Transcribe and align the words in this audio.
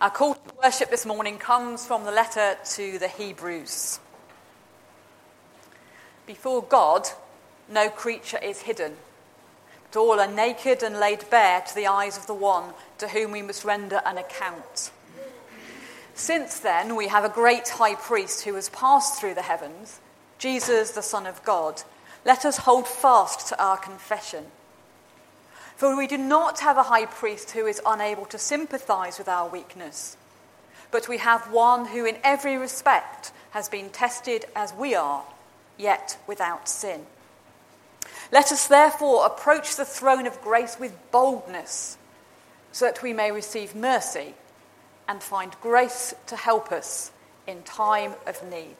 Our 0.00 0.10
call 0.10 0.34
to 0.34 0.54
worship 0.62 0.90
this 0.90 1.04
morning 1.04 1.38
comes 1.38 1.84
from 1.84 2.04
the 2.04 2.12
letter 2.12 2.56
to 2.76 3.00
the 3.00 3.08
Hebrews. 3.08 3.98
Before 6.24 6.62
God, 6.62 7.08
no 7.68 7.88
creature 7.88 8.38
is 8.38 8.62
hidden, 8.62 8.92
but 9.90 9.98
all 9.98 10.20
are 10.20 10.30
naked 10.30 10.84
and 10.84 11.00
laid 11.00 11.28
bare 11.30 11.62
to 11.62 11.74
the 11.74 11.88
eyes 11.88 12.16
of 12.16 12.28
the 12.28 12.34
one 12.34 12.74
to 12.98 13.08
whom 13.08 13.32
we 13.32 13.42
must 13.42 13.64
render 13.64 14.00
an 14.06 14.18
account. 14.18 14.92
Since 16.14 16.60
then, 16.60 16.94
we 16.94 17.08
have 17.08 17.24
a 17.24 17.28
great 17.28 17.68
high 17.68 17.96
priest 17.96 18.44
who 18.44 18.54
has 18.54 18.68
passed 18.68 19.18
through 19.18 19.34
the 19.34 19.42
heavens, 19.42 19.98
Jesus, 20.38 20.92
the 20.92 21.02
Son 21.02 21.26
of 21.26 21.42
God. 21.42 21.82
Let 22.24 22.44
us 22.44 22.58
hold 22.58 22.86
fast 22.86 23.48
to 23.48 23.60
our 23.60 23.76
confession. 23.76 24.44
For 25.78 25.96
we 25.96 26.08
do 26.08 26.18
not 26.18 26.58
have 26.58 26.76
a 26.76 26.82
high 26.82 27.06
priest 27.06 27.52
who 27.52 27.64
is 27.64 27.80
unable 27.86 28.24
to 28.26 28.36
sympathize 28.36 29.16
with 29.16 29.28
our 29.28 29.48
weakness, 29.48 30.16
but 30.90 31.08
we 31.08 31.18
have 31.18 31.52
one 31.52 31.86
who, 31.86 32.04
in 32.04 32.16
every 32.24 32.56
respect, 32.56 33.30
has 33.52 33.68
been 33.68 33.88
tested 33.90 34.44
as 34.56 34.74
we 34.74 34.96
are, 34.96 35.22
yet 35.76 36.18
without 36.26 36.68
sin. 36.68 37.06
Let 38.32 38.50
us 38.50 38.66
therefore 38.66 39.24
approach 39.24 39.76
the 39.76 39.84
throne 39.84 40.26
of 40.26 40.42
grace 40.42 40.80
with 40.80 40.98
boldness, 41.12 41.96
so 42.72 42.86
that 42.86 43.00
we 43.00 43.12
may 43.12 43.30
receive 43.30 43.76
mercy 43.76 44.34
and 45.06 45.22
find 45.22 45.54
grace 45.62 46.12
to 46.26 46.34
help 46.34 46.72
us 46.72 47.12
in 47.46 47.62
time 47.62 48.14
of 48.26 48.42
need. 48.50 48.78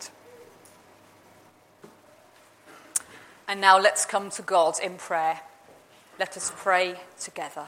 And 3.47 3.61
now 3.61 3.79
let's 3.79 4.05
come 4.05 4.31
to 4.31 4.43
God 4.43 4.81
in 4.83 4.97
prayer. 4.97 5.43
Let 6.19 6.37
us 6.37 6.53
pray 6.57 6.97
together. 7.21 7.67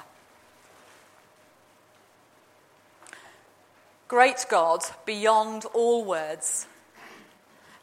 Great 4.08 4.44
God, 4.48 4.80
beyond 5.04 5.66
all 5.66 6.04
words, 6.04 6.66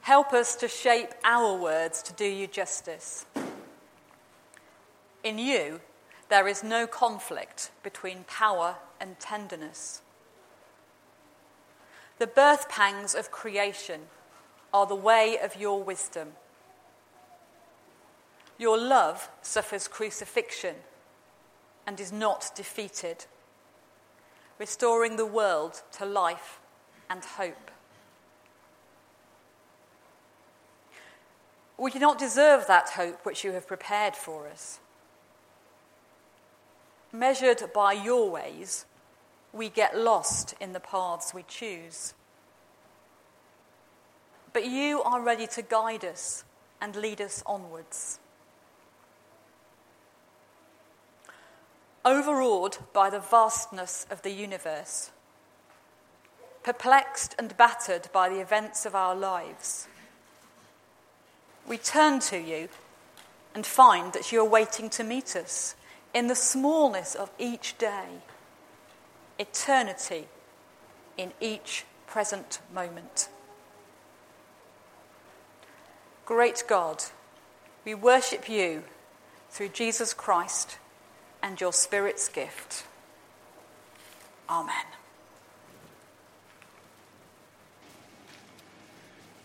help 0.01 0.33
us 0.33 0.57
to 0.57 0.67
shape 0.67 1.13
our 1.23 1.55
words 1.55 2.01
to 2.03 2.11
do 2.11 2.25
you 2.25 2.47
justice. 2.47 3.25
In 5.23 5.39
you, 5.39 5.79
there 6.27 6.49
is 6.49 6.65
no 6.65 6.85
conflict 6.85 7.71
between 7.81 8.25
power 8.25 8.75
and 8.99 9.17
tenderness. 9.21 10.01
The 12.19 12.27
birth 12.27 12.67
pangs 12.67 13.15
of 13.15 13.31
creation 13.31 14.01
are 14.73 14.85
the 14.85 14.95
way 14.95 15.37
of 15.41 15.55
your 15.55 15.81
wisdom. 15.81 16.33
Your 18.57 18.77
love 18.77 19.29
suffers 19.41 19.87
crucifixion 19.87 20.75
and 21.85 21.99
is 21.99 22.11
not 22.11 22.51
defeated, 22.55 23.25
restoring 24.59 25.15
the 25.15 25.25
world 25.25 25.81
to 25.93 26.05
life 26.05 26.59
and 27.09 27.23
hope. 27.23 27.71
We 31.77 31.91
do 31.91 31.99
not 31.99 32.17
deserve 32.17 32.65
that 32.67 32.89
hope 32.89 33.23
which 33.23 33.43
you 33.43 33.51
have 33.51 33.67
prepared 33.67 34.15
for 34.15 34.47
us. 34.47 34.79
Measured 37.13 37.71
by 37.73 37.93
your 37.93 38.29
ways, 38.29 38.85
we 39.53 39.69
get 39.69 39.97
lost 39.97 40.55
in 40.59 40.73
the 40.73 40.79
paths 40.79 41.33
we 41.33 41.43
choose. 41.47 42.15
But 44.53 44.65
you 44.65 45.03
are 45.03 45.21
ready 45.21 45.45
to 45.47 45.61
guide 45.61 46.03
us 46.03 46.43
and 46.81 46.95
lead 46.95 47.21
us 47.21 47.43
onwards. 47.45 48.19
Overawed 52.07 52.77
by 52.93 53.09
the 53.09 53.19
vastness 53.19 54.07
of 54.09 54.21
the 54.21 54.31
universe, 54.31 55.11
perplexed 56.63 57.35
and 57.37 57.57
battered 57.57 58.07
by 58.13 58.29
the 58.29 58.39
events 58.39 58.85
of 58.85 58.95
our 58.95 59.13
lives. 59.13 59.89
We 61.67 61.77
turn 61.77 62.21
to 62.21 62.37
you 62.37 62.69
and 63.53 63.65
find 63.65 64.13
that 64.13 64.31
you 64.31 64.39
are 64.39 64.49
waiting 64.49 64.89
to 64.91 65.03
meet 65.03 65.35
us 65.35 65.75
in 66.13 66.27
the 66.27 66.35
smallness 66.35 67.13
of 67.13 67.29
each 67.37 67.77
day, 67.77 68.21
eternity 69.37 70.27
in 71.17 71.33
each 71.41 71.83
present 72.07 72.61
moment. 72.73 73.27
Great 76.25 76.63
God, 76.69 77.03
we 77.83 77.93
worship 77.93 78.47
you 78.47 78.83
through 79.49 79.69
Jesus 79.69 80.13
Christ 80.13 80.77
and 81.41 81.59
your 81.59 81.73
Spirit's 81.73 82.27
gift. 82.27 82.83
Amen. 84.49 84.85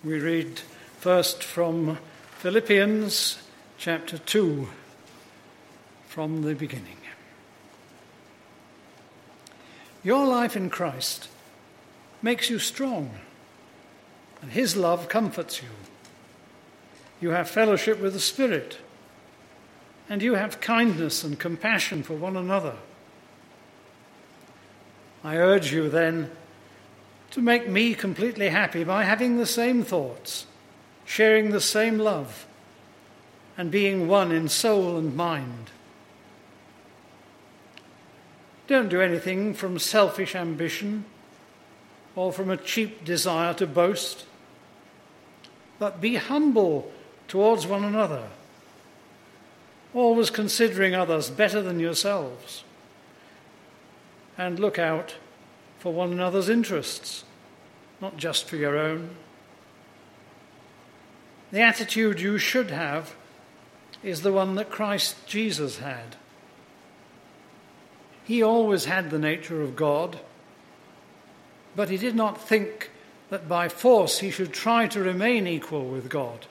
We 0.05 0.19
read 0.19 0.59
first 0.99 1.45
from 1.45 1.99
Philippians 2.39 3.39
chapter 3.79 4.19
2, 4.19 4.69
from 6.09 6.43
the 6.43 6.55
beginning. 6.55 6.99
Your 10.05 10.27
life 10.27 10.57
in 10.57 10.71
Christ 10.71 11.29
makes 12.21 12.51
you 12.51 12.59
strong, 12.59 13.11
and 14.41 14.51
His 14.51 14.77
love 14.77 15.09
comforts 15.09 15.63
you. 15.63 15.69
You 17.21 17.31
have 17.31 17.49
fellowship 17.49 18.01
with 18.01 18.13
the 18.13 18.21
Spirit 18.21 18.79
and 20.09 20.23
you 20.23 20.35
have 20.35 20.61
kindness 20.61 21.25
and 21.25 21.39
compassion 21.39 22.03
for 22.03 22.15
one 22.15 22.37
another. 22.37 22.77
I 25.25 25.37
urge 25.37 25.73
you 25.73 25.89
then 25.89 26.31
to 27.31 27.41
make 27.41 27.69
me 27.69 27.95
completely 27.95 28.49
happy 28.49 28.85
by 28.85 29.05
having 29.05 29.37
the 29.37 29.47
same 29.47 29.85
thoughts, 29.85 30.47
sharing 31.05 31.51
the 31.51 31.61
same 31.61 31.99
love, 31.99 32.47
and 33.57 33.71
being 33.71 34.09
one 34.09 34.33
in 34.33 34.49
soul 34.49 34.97
and 34.99 35.17
mind. 35.17 35.71
Don't 38.67 38.89
do 38.89 39.01
anything 39.01 39.55
from 39.55 39.79
selfish 39.79 40.35
ambition 40.35 41.05
or 42.17 42.33
from 42.33 42.51
a 42.51 42.57
cheap 42.57 43.05
desire 43.05 43.55
to 43.55 43.67
boast, 43.67 44.25
but 45.79 46.01
be 46.01 46.17
humble 46.17 46.91
towards 47.29 47.67
one 47.67 47.85
another 47.85 48.29
always 49.95 50.31
considering 50.31 50.95
others 50.95 51.31
better 51.31 51.63
than 51.63 51.81
yourselves. 51.81 52.65
And 54.39 54.59
look 54.59 54.79
out 54.79 55.17
for 55.79 55.93
one 55.93 56.13
another's 56.13 56.49
interests, 56.49 57.25
not 58.01 58.17
just 58.17 58.49
for 58.49 58.57
your 58.57 58.79
own. 58.79 59.11
The 61.51 61.61
attitude 61.61 62.21
you 62.21 62.39
should 62.39 62.71
have 62.71 63.15
is 64.03 64.23
the 64.23 64.33
one 64.33 64.55
that 64.55 64.71
Christ 64.71 65.27
Jesus 65.27 65.79
had. 65.79 66.17
He 68.25 68.43
always 68.43 68.87
had 68.87 69.11
the 69.11 69.19
nature 69.19 69.61
of 69.61 69.77
God, 69.77 70.19
but 71.77 71.91
he 71.91 71.97
did 71.97 72.15
not 72.15 72.41
think 72.41 72.91
that 73.31 73.49
by 73.49 73.69
force 73.69 74.21
he 74.21 74.31
should 74.31 74.53
try 74.53 74.87
to 74.87 75.03
remain 75.03 75.47
equal 75.47 75.85
with 75.87 76.09
God. 76.09 76.47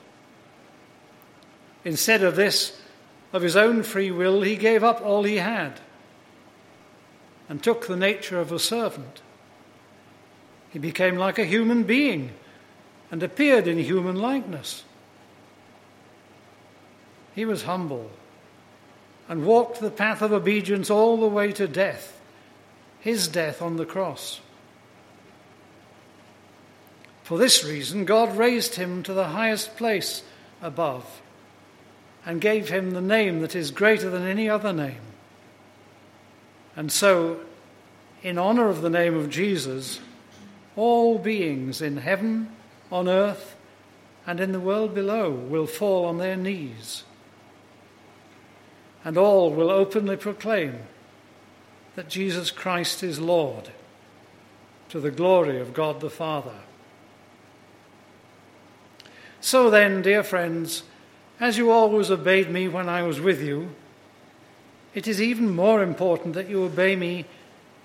Instead 1.84 2.22
of 2.22 2.36
this, 2.36 2.80
of 3.32 3.42
his 3.42 3.56
own 3.56 3.82
free 3.82 4.10
will, 4.10 4.42
he 4.42 4.56
gave 4.56 4.84
up 4.84 5.00
all 5.00 5.22
he 5.22 5.36
had 5.36 5.80
and 7.48 7.62
took 7.62 7.86
the 7.86 7.96
nature 7.96 8.38
of 8.38 8.52
a 8.52 8.58
servant. 8.58 9.22
He 10.70 10.78
became 10.78 11.16
like 11.16 11.38
a 11.38 11.44
human 11.44 11.84
being 11.84 12.32
and 13.10 13.22
appeared 13.22 13.66
in 13.66 13.78
human 13.78 14.16
likeness. 14.16 14.84
He 17.34 17.44
was 17.44 17.62
humble 17.62 18.10
and 19.28 19.46
walked 19.46 19.80
the 19.80 19.90
path 19.90 20.20
of 20.20 20.32
obedience 20.32 20.90
all 20.90 21.16
the 21.16 21.26
way 21.26 21.52
to 21.52 21.66
death, 21.66 22.20
his 23.00 23.28
death 23.28 23.62
on 23.62 23.76
the 23.76 23.86
cross. 23.86 24.40
For 27.22 27.38
this 27.38 27.64
reason, 27.64 28.04
God 28.04 28.36
raised 28.36 28.74
him 28.74 29.02
to 29.04 29.14
the 29.14 29.28
highest 29.28 29.76
place 29.76 30.22
above 30.60 31.21
and 32.24 32.40
gave 32.40 32.68
him 32.68 32.90
the 32.90 33.00
name 33.00 33.40
that 33.40 33.56
is 33.56 33.70
greater 33.70 34.08
than 34.08 34.26
any 34.26 34.48
other 34.48 34.72
name. 34.72 35.00
And 36.76 36.90
so, 36.90 37.40
in 38.22 38.38
honor 38.38 38.68
of 38.68 38.80
the 38.80 38.90
name 38.90 39.16
of 39.16 39.28
Jesus, 39.28 40.00
all 40.76 41.18
beings 41.18 41.82
in 41.82 41.98
heaven, 41.98 42.50
on 42.90 43.08
earth, 43.08 43.56
and 44.26 44.40
in 44.40 44.52
the 44.52 44.60
world 44.60 44.94
below 44.94 45.30
will 45.30 45.66
fall 45.66 46.04
on 46.04 46.18
their 46.18 46.36
knees. 46.36 47.04
And 49.04 49.18
all 49.18 49.50
will 49.50 49.70
openly 49.70 50.16
proclaim 50.16 50.78
that 51.96 52.08
Jesus 52.08 52.50
Christ 52.50 53.02
is 53.02 53.18
Lord, 53.18 53.70
to 54.88 55.00
the 55.00 55.10
glory 55.10 55.60
of 55.60 55.74
God 55.74 56.00
the 56.00 56.08
Father. 56.08 56.54
So 59.40 59.68
then, 59.68 60.02
dear 60.02 60.22
friends, 60.22 60.84
as 61.42 61.58
you 61.58 61.72
always 61.72 62.08
obeyed 62.08 62.48
me 62.48 62.68
when 62.68 62.88
I 62.88 63.02
was 63.02 63.20
with 63.20 63.42
you, 63.42 63.70
it 64.94 65.08
is 65.08 65.20
even 65.20 65.50
more 65.50 65.82
important 65.82 66.34
that 66.34 66.48
you 66.48 66.62
obey 66.62 66.94
me 66.94 67.24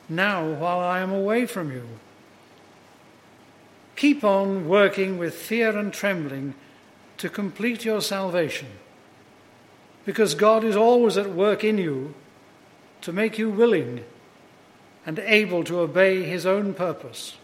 now 0.07 0.47
while 0.47 0.79
I 0.79 0.99
am 0.99 1.11
away 1.11 1.47
from 1.47 1.71
you. 1.71 1.87
Keep 3.95 4.23
on 4.23 4.69
working 4.69 5.17
with 5.17 5.33
fear 5.33 5.75
and 5.75 5.91
trembling 5.91 6.53
to 7.17 7.29
complete 7.29 7.83
your 7.83 7.99
salvation, 7.99 8.67
because 10.05 10.35
God 10.35 10.63
is 10.63 10.75
always 10.75 11.17
at 11.17 11.31
work 11.31 11.63
in 11.63 11.79
you 11.79 12.13
to 13.01 13.11
make 13.11 13.39
you 13.39 13.49
willing 13.49 14.05
and 15.03 15.17
able 15.17 15.63
to 15.63 15.79
obey 15.79 16.21
His 16.21 16.45
own 16.45 16.75
purpose. 16.75 17.37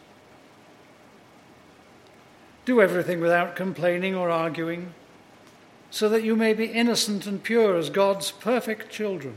Do 2.65 2.81
everything 2.81 3.19
without 3.19 3.55
complaining 3.55 4.13
or 4.13 4.29
arguing, 4.29 4.93
so 5.93 6.09
that 6.09 6.23
you 6.23 6.35
may 6.35 6.55
be 6.55 6.65
innocent 6.65 7.27
and 7.27 7.43
pure 7.43 7.75
as 7.75 7.91
God's 7.91 8.31
perfect 8.31 8.89
children, 8.91 9.35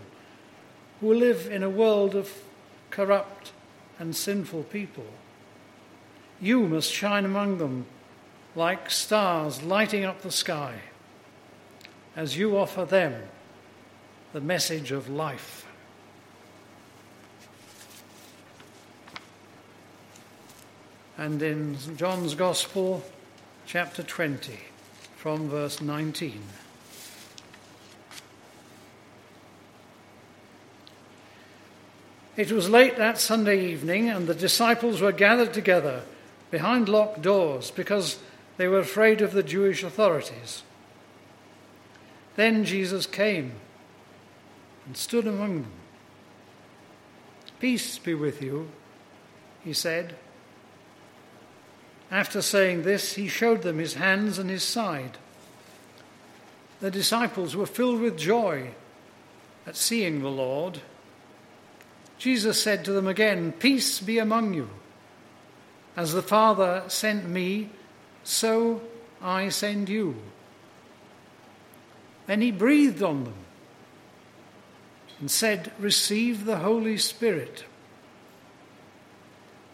who 1.03 1.12
live 1.12 1.47
in 1.53 1.62
a 1.62 1.69
world 1.69 2.14
of 2.14 2.32
corrupt 2.88 3.53
and 3.99 4.17
sinful 4.17 4.62
people. 4.62 5.05
You 6.41 6.62
must 6.67 6.91
shine 6.91 7.26
among 7.26 7.58
them 7.58 7.85
like 8.55 8.88
stars 8.88 9.62
lighting 9.62 10.06
up 10.06 10.23
the 10.23 10.31
sky 10.31 10.76
as 12.17 12.38
you 12.38 12.56
offer 12.56 12.87
them 12.87 13.25
the 14.32 14.41
message 14.41 14.93
of 14.93 15.11
life. 15.11 15.67
And 21.19 21.43
in 21.43 21.76
John's 21.99 22.35
Gospel, 22.35 23.05
chapter 23.67 24.02
20, 24.02 24.59
from 25.26 25.49
verse 25.49 25.81
19. 25.81 26.40
It 32.37 32.52
was 32.52 32.70
late 32.70 32.96
that 32.96 33.19
Sunday 33.19 33.73
evening, 33.73 34.08
and 34.08 34.28
the 34.28 34.37
disciples 34.37 35.00
were 35.00 35.11
gathered 35.11 35.52
together 35.52 36.05
behind 36.52 36.88
locked 36.88 37.23
doors 37.23 37.73
because 37.73 38.20
they 38.56 38.69
were 38.69 38.78
afraid 38.78 39.20
of 39.20 39.32
the 39.32 39.43
Jewish 39.43 39.82
authorities. 39.82 40.62
Then 42.37 42.64
Jesus 42.64 43.05
came 43.05 43.50
and 44.87 44.96
stood 44.96 45.26
among 45.26 45.62
them. 45.62 45.73
Peace 47.58 47.99
be 47.99 48.14
with 48.14 48.40
you, 48.40 48.69
he 49.64 49.73
said. 49.73 50.14
After 52.11 52.41
saying 52.41 52.82
this, 52.82 53.14
he 53.14 53.29
showed 53.29 53.62
them 53.62 53.79
his 53.79 53.94
hands 53.94 54.38
and 54.38 54.49
his 54.49 54.62
side. 54.62 55.19
The 56.81 56.91
disciples 56.91 57.56
were 57.56 57.67
filled 57.67 58.00
with 58.00 58.19
joy 58.19 58.70
at 59.67 59.76
seeing 59.76 60.23
the 60.23 60.31
Lord. 60.31 60.81
Jesus 62.19 62.62
said 62.62 62.85
to 62.85 62.93
them 62.93 63.06
again, 63.06 63.53
Peace 63.53 64.00
be 64.00 64.19
among 64.19 64.55
you. 64.55 64.69
As 65.97 66.12
the 66.12 66.23
Father 66.23 66.85
sent 66.88 67.29
me, 67.29 67.70
so 68.23 68.82
I 69.23 69.49
send 69.49 69.88
you. 69.88 70.17
Then 72.26 72.41
he 72.41 72.50
breathed 72.50 73.02
on 73.02 73.25
them 73.25 73.35
and 75.19 75.31
said, 75.31 75.73
Receive 75.79 76.44
the 76.44 76.59
Holy 76.59 76.99
Spirit. 76.99 77.64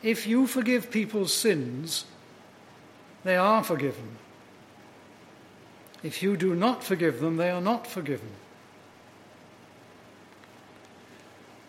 If 0.03 0.27
you 0.27 0.47
forgive 0.47 0.91
people's 0.91 1.33
sins, 1.33 2.05
they 3.25 3.37
are 3.37 3.63
forgiven. 3.63 4.17
If 6.03 6.23
you 6.23 6.37
do 6.37 6.55
not 6.55 6.83
forgive 6.83 7.21
them, 7.21 7.37
they 7.37 7.51
are 7.51 7.61
not 7.61 7.87
forgiven. 7.87 8.31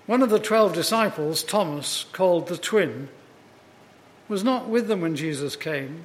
One 0.05 0.21
of 0.21 0.29
the 0.29 0.39
twelve 0.39 0.73
disciples, 0.73 1.43
Thomas, 1.43 2.05
called 2.11 2.47
the 2.47 2.57
twin, 2.57 3.09
was 4.27 4.43
not 4.43 4.67
with 4.67 4.87
them 4.87 5.01
when 5.01 5.15
Jesus 5.15 5.55
came. 5.55 6.03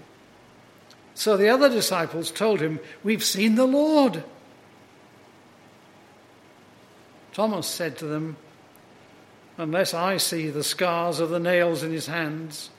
So 1.15 1.37
the 1.37 1.49
other 1.49 1.69
disciples 1.69 2.31
told 2.31 2.61
him, 2.61 2.79
We've 3.03 3.25
seen 3.25 3.57
the 3.57 3.67
Lord. 3.67 4.23
Thomas 7.33 7.67
said 7.67 7.97
to 7.99 8.05
them, 8.05 8.37
Unless 9.57 9.95
I 9.95 10.19
see 10.19 10.49
the 10.49 10.63
scars 10.63 11.19
of 11.19 11.31
the 11.31 11.41
nails 11.41 11.83
in 11.83 11.91
his 11.91 12.07
hands, 12.07 12.71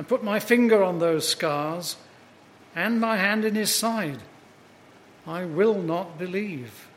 and 0.00 0.08
put 0.08 0.24
my 0.24 0.40
finger 0.40 0.82
on 0.82 0.98
those 0.98 1.28
scars, 1.28 1.96
and 2.74 2.98
my 2.98 3.18
hand 3.18 3.44
in 3.44 3.54
his 3.54 3.70
side, 3.70 4.16
I 5.26 5.44
will 5.44 5.74
not 5.74 6.18
believe. 6.18 6.88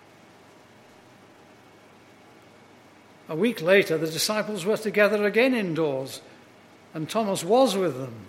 A 3.27 3.35
week 3.35 3.61
later, 3.61 3.97
the 3.97 4.07
disciples 4.07 4.63
were 4.63 4.77
together 4.77 5.25
again 5.25 5.53
indoors, 5.53 6.21
and 6.93 7.09
Thomas 7.09 7.43
was 7.43 7.75
with 7.75 7.97
them. 7.97 8.27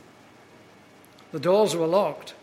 The 1.30 1.38
doors 1.38 1.76
were 1.76 1.86
locked, 1.86 2.34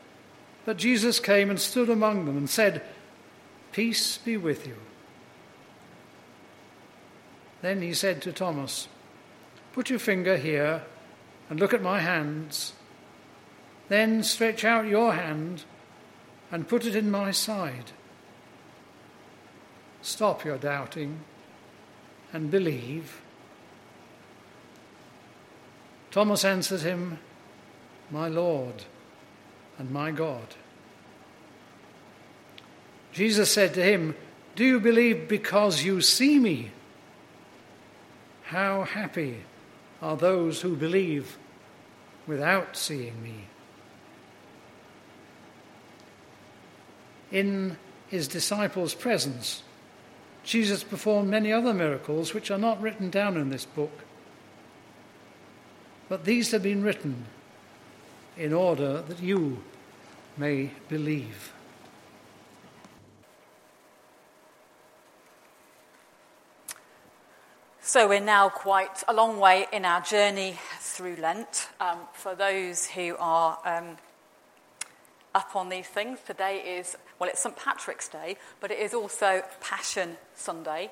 but 0.63 0.77
Jesus 0.77 1.19
came 1.19 1.49
and 1.49 1.59
stood 1.59 1.89
among 1.89 2.23
them 2.23 2.37
and 2.37 2.49
said, 2.49 2.81
Peace 3.73 4.19
be 4.19 4.37
with 4.37 4.65
you. 4.65 4.77
Then 7.61 7.81
he 7.81 7.93
said 7.93 8.21
to 8.21 8.31
Thomas, 8.31 8.87
Put 9.73 9.89
your 9.89 9.99
finger 9.99 10.37
here 10.37 10.83
and 11.51 11.59
look 11.59 11.73
at 11.73 11.81
my 11.81 11.99
hands. 11.99 12.71
Then 13.89 14.23
stretch 14.23 14.63
out 14.63 14.87
your 14.87 15.13
hand 15.13 15.65
and 16.49 16.65
put 16.65 16.85
it 16.85 16.95
in 16.95 17.11
my 17.11 17.31
side. 17.31 17.91
Stop 20.01 20.45
your 20.45 20.57
doubting 20.57 21.19
and 22.31 22.49
believe? 22.49 23.19
Thomas 26.09 26.45
answered 26.45 26.81
him, 26.83 27.19
My 28.09 28.29
Lord 28.29 28.85
and 29.77 29.91
my 29.91 30.11
God. 30.11 30.55
Jesus 33.11 33.51
said 33.51 33.73
to 33.73 33.83
him, 33.83 34.15
Do 34.55 34.63
you 34.63 34.79
believe 34.79 35.27
because 35.27 35.83
you 35.83 35.99
see 35.99 36.39
me? 36.39 36.71
How 38.43 38.83
happy 38.83 39.43
are 40.01 40.17
those 40.17 40.61
who 40.61 40.75
believe 40.75 41.37
without 42.27 42.75
seeing 42.75 43.21
me. 43.21 43.45
In 47.31 47.77
his 48.07 48.27
disciples' 48.27 48.93
presence, 48.93 49.63
Jesus 50.43 50.83
performed 50.83 51.29
many 51.29 51.53
other 51.53 51.73
miracles 51.73 52.33
which 52.33 52.51
are 52.51 52.57
not 52.57 52.81
written 52.81 53.09
down 53.09 53.37
in 53.37 53.49
this 53.49 53.65
book. 53.65 54.03
But 56.09 56.25
these 56.25 56.51
have 56.51 56.63
been 56.63 56.83
written 56.83 57.25
in 58.37 58.53
order 58.53 59.01
that 59.03 59.21
you 59.21 59.63
may 60.35 60.71
believe. 60.89 61.53
So, 67.91 68.07
we're 68.07 68.21
now 68.21 68.47
quite 68.47 69.03
a 69.09 69.13
long 69.13 69.37
way 69.37 69.67
in 69.73 69.83
our 69.83 69.99
journey 69.99 70.57
through 70.79 71.17
Lent. 71.17 71.67
Um, 71.81 71.97
for 72.13 72.35
those 72.35 72.85
who 72.85 73.17
are 73.19 73.59
um, 73.65 73.97
up 75.35 75.57
on 75.57 75.67
these 75.67 75.87
things. 75.87 76.19
Today 76.25 76.77
is, 76.79 76.95
well, 77.19 77.29
it's 77.29 77.41
St. 77.41 77.53
Patrick's 77.57 78.07
Day, 78.07 78.37
but 78.61 78.71
it 78.71 78.79
is 78.79 78.93
also 78.93 79.43
Passion 79.59 80.15
Sunday, 80.35 80.89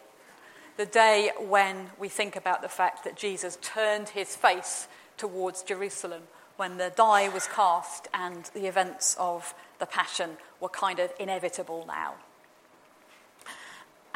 the 0.75 0.85
day 0.85 1.31
when 1.39 1.91
we 1.97 2.09
think 2.09 2.35
about 2.35 2.61
the 2.61 2.67
fact 2.67 3.05
that 3.05 3.15
Jesus 3.15 3.57
turned 3.61 4.09
his 4.09 4.35
face 4.35 4.89
towards 5.15 5.63
Jerusalem 5.63 6.23
when 6.57 6.75
the 6.75 6.91
die 6.97 7.29
was 7.29 7.47
cast 7.47 8.09
and 8.13 8.51
the 8.53 8.67
events 8.67 9.15
of 9.17 9.53
the 9.79 9.85
Passion 9.85 10.31
were 10.59 10.67
kind 10.67 10.99
of 10.99 11.13
inevitable 11.17 11.85
now. 11.87 12.15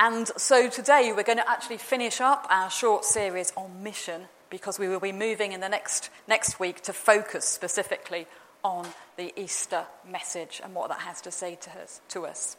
And 0.03 0.27
so 0.35 0.69
today 0.69 1.13
we're 1.15 1.23
going 1.23 1.37
to 1.37 1.49
actually 1.49 1.77
finish 1.77 2.19
up 2.19 2.45
our 2.49 2.69
short 2.69 3.05
series 3.05 3.53
on 3.55 3.83
mission 3.83 4.23
because 4.49 4.77
we 4.77 4.89
will 4.89 4.99
be 4.99 5.13
moving 5.13 5.53
in 5.53 5.61
the 5.61 5.69
next, 5.69 6.09
next 6.27 6.59
week 6.59 6.81
to 6.81 6.91
focus 6.91 7.45
specifically 7.45 8.27
on 8.65 8.85
the 9.15 9.31
Easter 9.39 9.85
message 10.05 10.59
and 10.61 10.75
what 10.75 10.89
that 10.89 10.99
has 10.99 11.21
to 11.21 11.31
say 11.31 11.55
to 11.55 11.69
us. 11.79 12.01
To 12.09 12.25
us. 12.25 12.57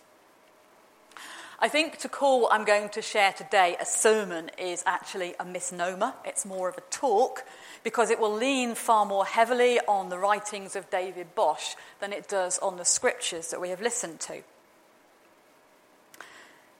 I 1.58 1.68
think 1.68 1.98
to 1.98 2.08
call 2.08 2.40
what 2.40 2.54
I'm 2.54 2.64
going 2.64 2.88
to 2.88 3.02
share 3.02 3.34
today 3.34 3.76
a 3.78 3.84
sermon 3.84 4.50
is 4.58 4.82
actually 4.86 5.34
a 5.38 5.44
misnomer. 5.44 6.14
It's 6.24 6.46
more 6.46 6.70
of 6.70 6.78
a 6.78 6.82
talk 6.90 7.44
because 7.82 8.08
it 8.08 8.18
will 8.18 8.34
lean 8.34 8.74
far 8.74 9.04
more 9.04 9.26
heavily 9.26 9.80
on 9.80 10.08
the 10.08 10.18
writings 10.18 10.76
of 10.76 10.88
David 10.88 11.34
Bosch 11.34 11.74
than 12.00 12.14
it 12.14 12.26
does 12.26 12.58
on 12.60 12.78
the 12.78 12.86
scriptures 12.86 13.50
that 13.50 13.60
we 13.60 13.68
have 13.68 13.82
listened 13.82 14.20
to. 14.20 14.42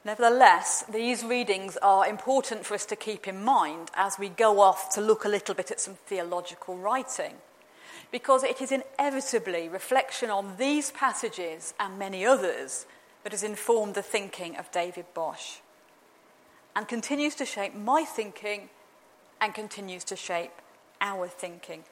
Nevertheless, 0.05 0.85
these 0.93 1.25
readings 1.25 1.79
are 1.79 2.07
important 2.07 2.67
for 2.67 2.75
us 2.75 2.85
to 2.87 2.97
keep 2.97 3.27
in 3.27 3.43
mind 3.43 3.91
as 3.95 4.19
we 4.19 4.29
go 4.29 4.61
off 4.61 4.95
to 4.95 5.01
look 5.01 5.25
a 5.25 5.31
little 5.31 5.55
bit 5.55 5.71
at 5.71 5.81
some 5.81 5.95
theological 5.95 6.77
writing 6.77 7.35
because 8.13 8.45
it 8.45 8.61
is 8.61 8.71
inevitably 8.71 9.69
reflection 9.69 10.29
on 10.29 10.57
these 10.59 10.91
passages 10.91 11.73
and 11.81 11.99
many 11.99 12.25
others 12.25 12.85
that 13.23 13.33
has 13.33 13.43
informed 13.43 13.95
the 13.95 14.03
thinking 14.03 14.57
of 14.57 14.71
David 14.71 15.07
Bosch 15.15 15.57
and 16.77 16.87
continues 16.87 17.35
to 17.37 17.47
shape 17.47 17.75
my 17.75 18.05
thinking 18.05 18.69
and 19.41 19.55
continues 19.55 20.05
to 20.05 20.17
shape 20.17 20.53
our 21.01 21.29
thinking. 21.29 21.85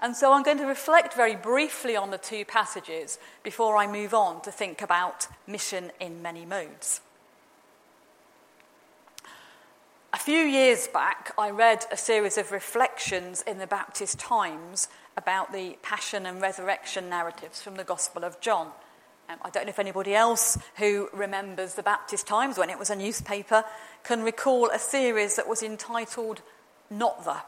And 0.00 0.16
so 0.16 0.32
I'm 0.32 0.42
going 0.42 0.58
to 0.58 0.66
reflect 0.66 1.14
very 1.14 1.36
briefly 1.36 1.96
on 1.96 2.10
the 2.10 2.18
two 2.18 2.44
passages 2.44 3.18
before 3.42 3.76
I 3.76 3.86
move 3.86 4.14
on 4.14 4.42
to 4.42 4.50
think 4.50 4.82
about 4.82 5.26
mission 5.46 5.92
in 6.00 6.22
many 6.22 6.44
modes. 6.44 7.00
A 10.12 10.18
few 10.18 10.38
years 10.38 10.86
back, 10.86 11.32
I 11.36 11.50
read 11.50 11.86
a 11.90 11.96
series 11.96 12.38
of 12.38 12.52
reflections 12.52 13.42
in 13.42 13.58
the 13.58 13.66
Baptist 13.66 14.18
Times 14.18 14.88
about 15.16 15.52
the 15.52 15.76
passion 15.82 16.26
and 16.26 16.40
resurrection 16.40 17.08
narratives 17.08 17.60
from 17.60 17.74
the 17.74 17.82
Gospel 17.82 18.24
of 18.24 18.40
John. 18.40 18.70
Um, 19.28 19.38
I 19.42 19.50
don't 19.50 19.64
know 19.64 19.70
if 19.70 19.78
anybody 19.78 20.14
else 20.14 20.56
who 20.76 21.08
remembers 21.12 21.74
the 21.74 21.82
Baptist 21.82 22.26
Times 22.26 22.58
when 22.58 22.70
it 22.70 22.78
was 22.78 22.90
a 22.90 22.96
newspaper 22.96 23.64
can 24.04 24.22
recall 24.22 24.70
a 24.70 24.78
series 24.78 25.34
that 25.36 25.48
was 25.48 25.62
entitled 25.62 26.42
Not 26.90 27.24
the. 27.24 27.38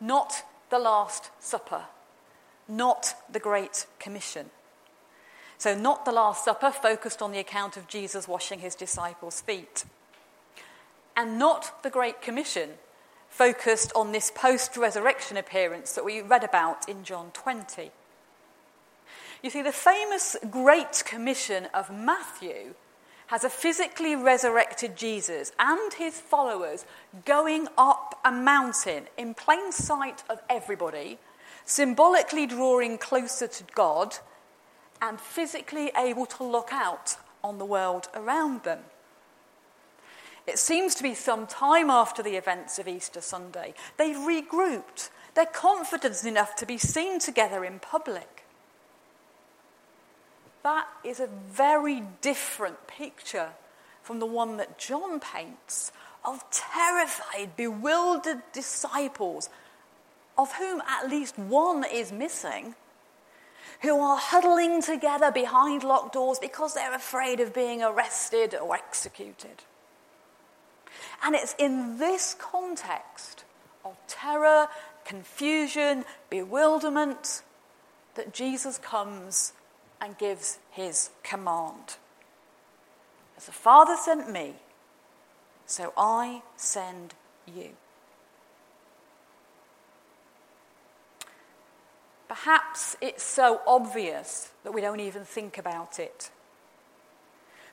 Not 0.00 0.44
the 0.70 0.78
Last 0.78 1.30
Supper. 1.40 1.84
Not 2.68 3.14
the 3.30 3.40
Great 3.40 3.86
Commission. 3.98 4.50
So, 5.58 5.74
not 5.74 6.04
the 6.04 6.12
Last 6.12 6.44
Supper 6.44 6.70
focused 6.70 7.22
on 7.22 7.32
the 7.32 7.38
account 7.38 7.76
of 7.76 7.88
Jesus 7.88 8.28
washing 8.28 8.58
his 8.58 8.74
disciples' 8.74 9.40
feet. 9.40 9.84
And 11.16 11.38
not 11.38 11.82
the 11.82 11.90
Great 11.90 12.20
Commission 12.20 12.70
focused 13.28 13.92
on 13.94 14.12
this 14.12 14.30
post 14.30 14.76
resurrection 14.76 15.36
appearance 15.36 15.92
that 15.92 16.04
we 16.04 16.20
read 16.20 16.44
about 16.44 16.88
in 16.88 17.04
John 17.04 17.30
20. 17.32 17.90
You 19.42 19.50
see, 19.50 19.62
the 19.62 19.72
famous 19.72 20.36
Great 20.50 21.02
Commission 21.04 21.66
of 21.74 21.90
Matthew 21.90 22.74
has 23.28 23.44
a 23.44 23.50
physically 23.50 24.14
resurrected 24.14 24.96
Jesus 24.96 25.52
and 25.58 25.92
his 25.94 26.20
followers 26.20 26.84
going 27.24 27.68
up 27.78 28.18
a 28.24 28.30
mountain 28.30 29.04
in 29.16 29.34
plain 29.34 29.72
sight 29.72 30.22
of 30.28 30.40
everybody, 30.48 31.18
symbolically 31.64 32.46
drawing 32.46 32.98
closer 32.98 33.46
to 33.46 33.64
God, 33.74 34.16
and 35.00 35.20
physically 35.20 35.90
able 35.96 36.26
to 36.26 36.44
look 36.44 36.68
out 36.72 37.16
on 37.42 37.58
the 37.58 37.64
world 37.64 38.08
around 38.14 38.62
them. 38.62 38.80
It 40.46 40.58
seems 40.58 40.94
to 40.96 41.02
be 41.02 41.14
some 41.14 41.46
time 41.46 41.90
after 41.90 42.22
the 42.22 42.36
events 42.36 42.78
of 42.78 42.86
Easter 42.86 43.20
Sunday. 43.20 43.74
They've 43.96 44.16
regrouped. 44.16 45.10
They're 45.34 45.46
confident 45.46 46.24
enough 46.24 46.54
to 46.56 46.66
be 46.66 46.78
seen 46.78 47.18
together 47.18 47.64
in 47.64 47.78
public. 47.78 48.43
That 50.64 50.88
is 51.04 51.20
a 51.20 51.28
very 51.50 52.02
different 52.22 52.86
picture 52.86 53.50
from 54.02 54.18
the 54.18 54.26
one 54.26 54.56
that 54.56 54.78
John 54.78 55.20
paints 55.20 55.92
of 56.24 56.42
terrified, 56.50 57.54
bewildered 57.54 58.42
disciples, 58.52 59.50
of 60.38 60.54
whom 60.54 60.82
at 60.88 61.10
least 61.10 61.38
one 61.38 61.84
is 61.84 62.10
missing, 62.10 62.74
who 63.82 64.00
are 64.00 64.16
huddling 64.16 64.80
together 64.80 65.30
behind 65.30 65.84
locked 65.84 66.14
doors 66.14 66.38
because 66.38 66.72
they're 66.72 66.94
afraid 66.94 67.40
of 67.40 67.52
being 67.52 67.82
arrested 67.82 68.54
or 68.54 68.74
executed. 68.74 69.62
And 71.22 71.34
it's 71.34 71.54
in 71.58 71.98
this 71.98 72.34
context 72.38 73.44
of 73.84 73.98
terror, 74.08 74.68
confusion, 75.04 76.06
bewilderment 76.30 77.42
that 78.14 78.32
Jesus 78.32 78.78
comes 78.78 79.52
and 80.04 80.18
gives 80.18 80.58
his 80.70 81.08
command. 81.22 81.96
As 83.38 83.46
the 83.46 83.52
Father 83.52 83.96
sent 83.96 84.30
me, 84.30 84.52
so 85.64 85.94
I 85.96 86.42
send 86.56 87.14
you. 87.46 87.70
Perhaps 92.28 92.98
it's 93.00 93.22
so 93.22 93.62
obvious 93.66 94.50
that 94.62 94.74
we 94.74 94.82
don't 94.82 95.00
even 95.00 95.24
think 95.24 95.56
about 95.56 95.98
it. 95.98 96.30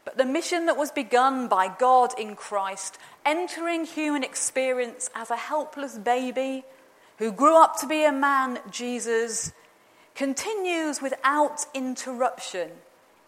But 0.06 0.18
the 0.18 0.26
mission 0.26 0.68
that 0.68 0.78
was 0.78 0.90
begun 0.90 1.50
by 1.50 1.68
God 1.68 2.18
in 2.18 2.36
Christ, 2.36 2.98
entering 3.26 3.84
human 3.84 4.24
experience 4.24 5.10
as 5.14 5.32
a 5.32 5.36
helpless 5.36 5.98
baby 5.98 6.64
who 7.18 7.32
grew 7.32 7.62
up 7.62 7.78
to 7.82 7.88
be 7.88 8.06
a 8.06 8.12
man, 8.12 8.60
Jesus, 8.72 9.52
continues 10.15 11.01
without 11.01 11.65
interruption 11.74 12.70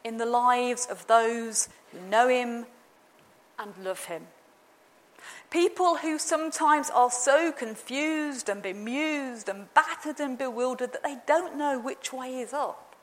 in 0.04 0.18
the 0.18 0.25
lives 0.25 0.86
of 0.86 1.08
those 1.08 1.70
who 1.92 2.00
know 2.10 2.28
him 2.28 2.66
and 3.58 3.74
love 3.84 4.06
him. 4.06 4.28
People 5.50 5.98
who 5.98 6.18
sometimes 6.18 6.90
are 6.90 7.12
so 7.12 7.52
confused 7.52 8.50
and 8.50 8.62
bemused 8.62 9.48
and 9.48 9.74
battered 9.74 10.20
and 10.20 10.38
bewildered 10.38 10.92
that 10.94 11.04
they 11.04 11.18
don't 11.25 11.56
know 11.56 11.80
which 11.80 12.12
way 12.12 12.40
is 12.40 12.54
up. 12.54 12.96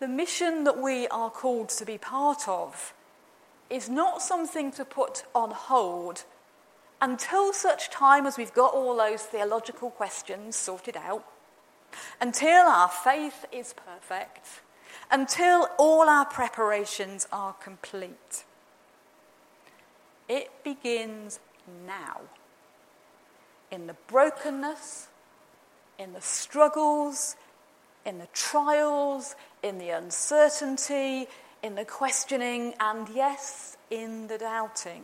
The 0.00 0.08
mission 0.08 0.64
that 0.64 0.78
we 0.78 1.06
are 1.08 1.30
called 1.30 1.68
to 1.70 1.84
be 1.84 1.96
part 1.96 2.48
of 2.48 2.92
is 3.70 3.88
not 3.88 4.20
something 4.20 4.72
to 4.72 4.84
put 4.84 5.24
on 5.34 5.52
hold 5.52 6.24
until 7.02 7.52
such 7.52 7.90
time 7.90 8.26
as 8.26 8.38
we've 8.38 8.54
got 8.54 8.72
all 8.72 8.96
those 8.96 9.22
theological 9.22 9.90
questions 9.90 10.54
sorted 10.54 10.96
out, 10.96 11.26
until 12.20 12.66
our 12.66 12.88
faith 12.88 13.44
is 13.50 13.74
perfect, 13.74 14.62
until 15.10 15.68
all 15.78 16.08
our 16.08 16.24
preparations 16.24 17.26
are 17.32 17.52
complete. 17.54 18.44
It 20.28 20.50
begins 20.62 21.40
now. 21.86 22.20
In 23.72 23.88
the 23.88 23.96
brokenness, 24.06 25.08
in 25.98 26.12
the 26.12 26.20
struggles, 26.20 27.34
in 28.06 28.18
the 28.18 28.28
trials, 28.32 29.34
in 29.62 29.78
the 29.78 29.90
uncertainty, 29.90 31.26
in 31.64 31.74
the 31.74 31.84
questioning, 31.84 32.74
and 32.78 33.08
yes, 33.08 33.76
in 33.90 34.28
the 34.28 34.38
doubting. 34.38 35.02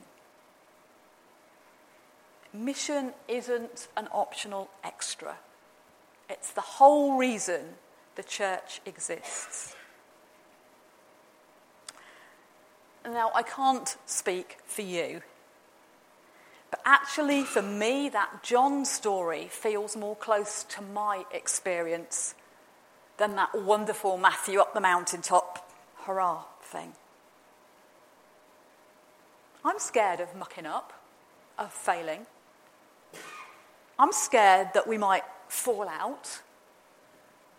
Mission 2.52 3.12
isn't 3.28 3.88
an 3.96 4.08
optional 4.12 4.70
extra, 4.82 5.36
it's 6.28 6.52
the 6.52 6.60
whole 6.60 7.16
reason 7.16 7.60
the 8.16 8.22
church 8.22 8.80
exists. 8.84 9.74
Now, 13.04 13.30
I 13.34 13.42
can't 13.42 13.96
speak 14.06 14.58
for 14.66 14.82
you, 14.82 15.22
but 16.70 16.80
actually, 16.84 17.44
for 17.44 17.62
me, 17.62 18.10
that 18.10 18.42
John 18.42 18.84
story 18.84 19.48
feels 19.50 19.96
more 19.96 20.16
close 20.16 20.64
to 20.64 20.82
my 20.82 21.24
experience 21.32 22.34
than 23.16 23.36
that 23.36 23.54
wonderful 23.54 24.18
Matthew 24.18 24.60
up 24.60 24.74
the 24.74 24.80
mountaintop 24.80 25.70
hurrah 26.04 26.44
thing. 26.62 26.92
I'm 29.64 29.78
scared 29.78 30.20
of 30.20 30.34
mucking 30.34 30.66
up, 30.66 30.92
of 31.58 31.72
failing. 31.72 32.26
I'm 33.98 34.12
scared 34.12 34.68
that 34.74 34.86
we 34.86 34.96
might 34.96 35.24
fall 35.48 35.88
out. 35.88 36.40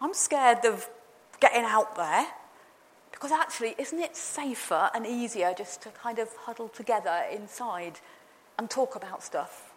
I'm 0.02 0.14
scared 0.14 0.66
of 0.66 0.90
getting 1.40 1.64
out 1.64 1.96
there. 1.96 2.28
Because 3.12 3.32
actually, 3.32 3.76
isn't 3.78 4.00
it 4.00 4.16
safer 4.16 4.90
and 4.94 5.06
easier 5.06 5.54
just 5.54 5.82
to 5.82 5.90
kind 5.90 6.20
of 6.20 6.30
huddle 6.38 6.70
together 6.70 7.26
inside 7.32 8.00
and 8.58 8.70
talk 8.70 8.96
about 8.96 9.22
stuff? 9.22 9.74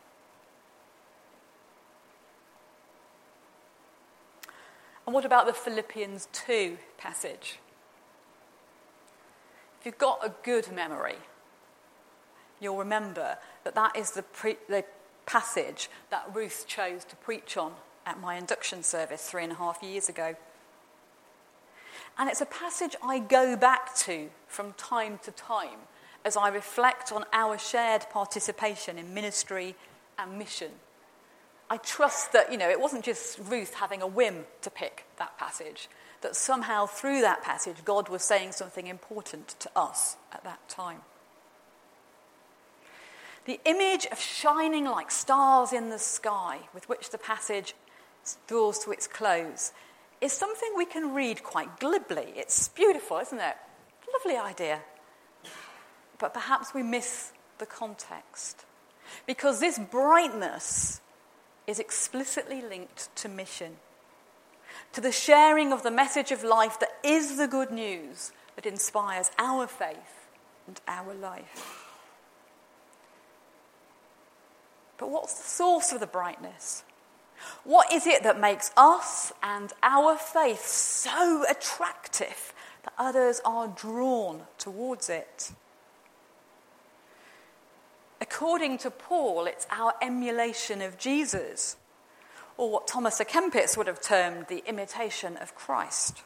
And 5.05 5.15
what 5.15 5.25
about 5.25 5.47
the 5.47 5.53
Philippians 5.53 6.29
2 6.33 6.79
passage? 6.99 7.59
If 9.81 9.87
you've 9.87 9.99
got 9.99 10.25
a 10.25 10.33
good 10.45 10.71
memory, 10.71 11.17
you'll 12.61 12.79
remember 12.79 13.39
that 13.65 13.75
that 13.75 13.97
is 13.97 14.13
the, 14.13 14.23
pre- 14.23 14.59
the 14.69 14.85
passage 15.27 15.89
that 16.11 16.29
Ruth 16.33 16.67
chose 16.67 17.05
to 17.05 17.17
preach 17.17 17.57
on 17.57 17.75
at 18.07 18.21
my 18.21 18.37
induction 18.37 18.83
service 18.83 19.29
three 19.29 19.45
and 19.45 19.53
a 19.53 19.57
half 19.57 19.83
years 19.83 20.09
ago. 20.09 20.35
And 22.19 22.29
it's 22.29 22.41
a 22.41 22.47
passage 22.47 22.97
I 23.03 23.19
go 23.19 23.57
back 23.57 23.95
to 23.97 24.29
from 24.47 24.73
time 24.75 25.19
to 25.23 25.31
time 25.31 25.79
as 26.25 26.37
I 26.37 26.49
reflect 26.49 27.11
on 27.13 27.25
our 27.33 27.59
shared 27.59 28.07
participation 28.11 28.99
in 28.99 29.15
ministry 29.15 29.75
and 30.19 30.39
mission. 30.39 30.71
I 31.71 31.79
trust 31.79 32.33
that, 32.33 32.53
you 32.53 32.59
know, 32.59 32.69
it 32.69 32.81
wasn't 32.81 33.05
just 33.05 33.39
Ruth 33.39 33.75
having 33.75 34.03
a 34.03 34.07
whim 34.07 34.45
to 34.61 34.71
pick 34.71 35.05
that 35.19 35.39
passage, 35.39 35.89
that 36.21 36.37
somehow 36.37 36.87
through 36.87 37.23
that 37.23 37.43
passage, 37.43 37.77
God 37.85 38.09
was 38.09 38.23
saying 38.23 38.53
something 38.53 38.87
important 38.87 39.57
to 39.61 39.71
us 39.75 40.17
at 40.33 40.45
that 40.45 40.69
time. 40.69 41.01
The 43.45 43.61
image 43.65 44.07
of 44.07 44.21
shining 44.21 44.85
like 44.85 45.11
stars 45.11 45.73
in 45.73 45.91
the 45.91 45.99
sky, 45.99 46.61
with 46.73 46.89
which 46.89 47.11
the 47.11 47.19
passage 47.19 47.75
draws 48.47 48.79
to 48.81 48.93
its 48.93 49.07
close, 49.09 49.73
is 50.21 50.33
something 50.33 50.73
we 50.77 50.87
can 50.87 51.13
read 51.13 51.43
quite 51.43 51.81
glibly. 51.81 52.33
It's 52.37 52.69
beautiful, 52.69 53.19
isn't 53.19 53.41
it? 53.41 53.57
Lovely 54.13 54.37
idea. 54.37 54.81
But 56.19 56.33
perhaps 56.33 56.73
we 56.73 56.85
miss 56.85 57.33
the 57.59 57.67
context. 57.67 58.65
Because 59.27 59.59
this 59.59 59.79
brightness 59.79 61.01
is 61.67 61.81
explicitly 61.81 62.63
linked 62.63 63.15
to 63.17 63.29
mission, 63.29 63.77
to 64.93 65.01
the 65.01 65.13
sharing 65.13 65.73
of 65.73 65.83
the 65.83 65.91
message 65.91 66.31
of 66.31 66.45
life 66.45 66.79
that 66.79 66.97
is 67.03 67.37
the 67.39 67.49
good 67.49 67.73
news 67.73 68.31
that 68.55 68.67
inspires 68.67 69.31
our 69.39 69.67
faith 69.67 70.29
and 70.69 70.81
our 70.87 71.13
life. 71.15 71.92
But 75.03 75.11
what's 75.11 75.35
the 75.35 75.49
source 75.49 75.91
of 75.91 75.99
the 75.99 76.07
brightness? 76.07 76.85
What 77.65 77.93
is 77.93 78.07
it 78.07 78.23
that 78.23 78.39
makes 78.39 78.71
us 78.77 79.33
and 79.43 79.73
our 79.83 80.17
faith 80.17 80.65
so 80.65 81.45
attractive 81.51 82.55
that 82.85 82.93
others 82.97 83.41
are 83.45 83.67
drawn 83.67 84.43
towards 84.59 85.11
it? 85.11 85.51
According 88.21 88.79
to 88.79 88.93
Paul, 88.93 89.47
it's 89.47 89.67
our 89.73 89.93
emulation 90.01 90.81
of 90.81 90.99
Jesus, 90.99 91.75
or 92.57 92.71
what 92.71 92.87
Thomas 92.87 93.19
à 93.19 93.27
Kempis 93.27 93.77
would 93.77 93.89
have 93.89 94.01
termed 94.01 94.47
the 94.47 94.63
imitation 94.69 95.37
of 95.39 95.57
Christ. 95.57 96.23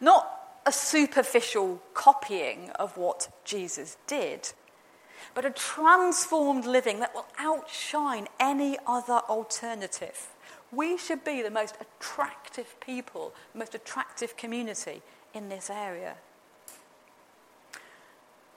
Not 0.00 0.28
a 0.66 0.72
superficial 0.72 1.80
copying 1.94 2.70
of 2.70 2.96
what 2.96 3.28
Jesus 3.44 3.96
did, 4.08 4.52
but 5.34 5.44
a 5.44 5.50
transformed 5.50 6.64
living 6.64 7.00
that 7.00 7.14
will 7.14 7.26
outshine 7.38 8.28
any 8.38 8.78
other 8.86 9.20
alternative. 9.28 10.28
We 10.70 10.96
should 10.96 11.24
be 11.24 11.42
the 11.42 11.50
most 11.50 11.76
attractive 11.80 12.78
people, 12.80 13.32
the 13.52 13.58
most 13.58 13.74
attractive 13.74 14.36
community 14.36 15.02
in 15.32 15.48
this 15.48 15.70
area. 15.70 16.14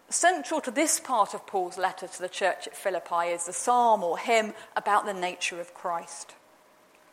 Central 0.09 0.61
to 0.61 0.71
this 0.71 0.99
part 0.99 1.33
of 1.33 1.45
Paul's 1.45 1.77
letter 1.77 2.07
to 2.07 2.19
the 2.19 2.29
church 2.29 2.67
at 2.67 2.77
Philippi 2.77 3.31
is 3.31 3.45
the 3.45 3.53
psalm 3.53 4.03
or 4.03 4.17
hymn 4.17 4.53
about 4.75 5.05
the 5.05 5.13
nature 5.13 5.59
of 5.59 5.73
Christ 5.73 6.33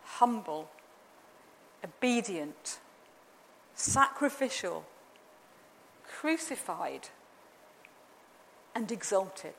humble, 0.04 0.70
obedient, 1.82 2.78
sacrificial, 3.74 4.84
crucified, 6.06 7.08
and 8.74 8.90
exalted. 8.90 9.54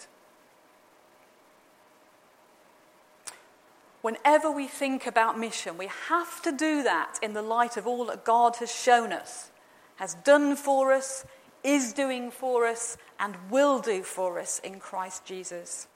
Whenever 4.01 4.51
we 4.51 4.67
think 4.67 5.07
about 5.07 5.39
mission, 5.39 5.77
we 5.77 5.89
have 6.09 6.41
to 6.43 6.51
do 6.51 6.83
that 6.83 7.17
in 7.23 7.33
the 7.33 7.41
light 7.41 7.75
of 7.75 7.87
all 7.87 8.05
that 8.05 8.23
God 8.23 8.57
has 8.57 8.71
shown 8.71 9.11
us, 9.11 9.49
has 9.95 10.13
done 10.13 10.55
for 10.55 10.93
us, 10.93 11.25
is 11.63 11.91
doing 11.91 12.29
for 12.29 12.67
us 12.67 12.97
and 13.19 13.35
will 13.49 13.79
do 13.79 14.03
for 14.03 14.39
us 14.39 14.59
in 14.59 14.79
Christ 14.79 15.25
Jesus. 15.25 15.87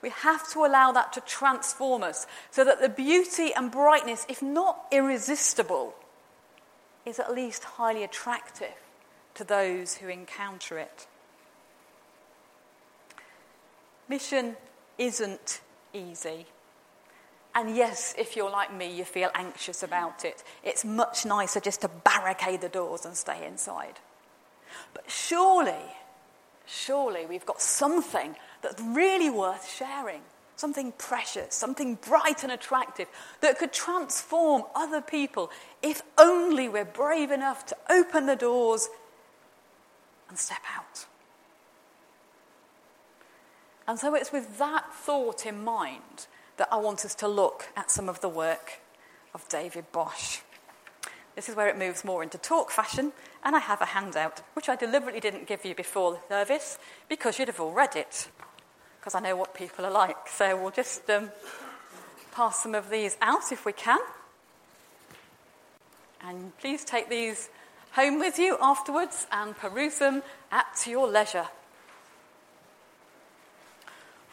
We 0.00 0.08
have 0.08 0.50
to 0.52 0.64
allow 0.64 0.92
that 0.92 1.12
to 1.12 1.20
transform 1.20 2.02
us 2.02 2.26
so 2.50 2.64
that 2.64 2.80
the 2.80 2.88
beauty 2.88 3.52
and 3.54 3.70
brightness, 3.70 4.24
if 4.28 4.40
not 4.40 4.86
irresistible, 4.90 5.94
is 7.04 7.18
at 7.18 7.34
least 7.34 7.64
highly 7.64 8.02
attractive 8.02 8.74
to 9.34 9.44
those 9.44 9.96
who 9.96 10.08
encounter 10.08 10.78
it. 10.78 11.06
Mission 14.08 14.56
isn't 14.98 15.60
easy. 15.92 16.46
And 17.54 17.76
yes, 17.76 18.14
if 18.18 18.36
you're 18.36 18.50
like 18.50 18.74
me, 18.74 18.92
you 18.92 19.04
feel 19.04 19.30
anxious 19.34 19.82
about 19.82 20.24
it. 20.24 20.42
It's 20.64 20.84
much 20.84 21.24
nicer 21.24 21.60
just 21.60 21.82
to 21.82 21.88
barricade 21.88 22.60
the 22.60 22.68
doors 22.68 23.04
and 23.06 23.16
stay 23.16 23.46
inside. 23.46 24.00
But 24.92 25.08
surely, 25.08 25.94
surely 26.66 27.26
we've 27.26 27.46
got 27.46 27.60
something 27.60 28.34
that's 28.60 28.80
really 28.82 29.30
worth 29.30 29.70
sharing. 29.70 30.22
Something 30.56 30.92
precious, 30.92 31.54
something 31.54 31.96
bright 31.96 32.44
and 32.44 32.52
attractive 32.52 33.08
that 33.40 33.58
could 33.58 33.72
transform 33.72 34.62
other 34.74 35.00
people 35.00 35.50
if 35.82 36.02
only 36.16 36.68
we're 36.68 36.84
brave 36.84 37.32
enough 37.32 37.66
to 37.66 37.76
open 37.90 38.26
the 38.26 38.36
doors 38.36 38.88
and 40.28 40.38
step 40.38 40.62
out. 40.76 41.06
And 43.86 43.98
so 43.98 44.14
it's 44.14 44.32
with 44.32 44.58
that 44.58 44.92
thought 44.94 45.44
in 45.44 45.62
mind 45.62 46.26
that 46.56 46.68
I 46.70 46.76
want 46.76 47.04
us 47.04 47.14
to 47.16 47.28
look 47.28 47.68
at 47.76 47.90
some 47.90 48.08
of 48.08 48.20
the 48.20 48.28
work 48.28 48.80
of 49.34 49.48
David 49.48 49.84
Bosch. 49.92 50.38
This 51.34 51.48
is 51.48 51.56
where 51.56 51.68
it 51.68 51.76
moves 51.76 52.04
more 52.04 52.22
into 52.22 52.38
talk 52.38 52.70
fashion, 52.70 53.12
and 53.42 53.56
I 53.56 53.58
have 53.58 53.80
a 53.80 53.86
handout, 53.86 54.40
which 54.54 54.68
I 54.68 54.76
deliberately 54.76 55.20
didn't 55.20 55.48
give 55.48 55.64
you 55.64 55.74
before 55.74 56.12
the 56.12 56.18
service 56.28 56.78
because 57.08 57.38
you'd 57.38 57.48
have 57.48 57.60
all 57.60 57.72
read 57.72 57.96
it, 57.96 58.28
because 59.00 59.14
I 59.14 59.20
know 59.20 59.36
what 59.36 59.52
people 59.52 59.84
are 59.84 59.90
like. 59.90 60.28
So 60.28 60.56
we'll 60.56 60.70
just 60.70 61.10
um, 61.10 61.30
pass 62.32 62.62
some 62.62 62.74
of 62.74 62.88
these 62.88 63.16
out 63.20 63.50
if 63.50 63.66
we 63.66 63.72
can. 63.72 63.98
And 66.22 66.56
please 66.58 66.84
take 66.84 67.10
these 67.10 67.50
home 67.92 68.18
with 68.18 68.38
you 68.38 68.56
afterwards 68.62 69.26
and 69.30 69.56
peruse 69.56 69.98
them 69.98 70.22
at 70.50 70.86
your 70.86 71.08
leisure. 71.08 71.48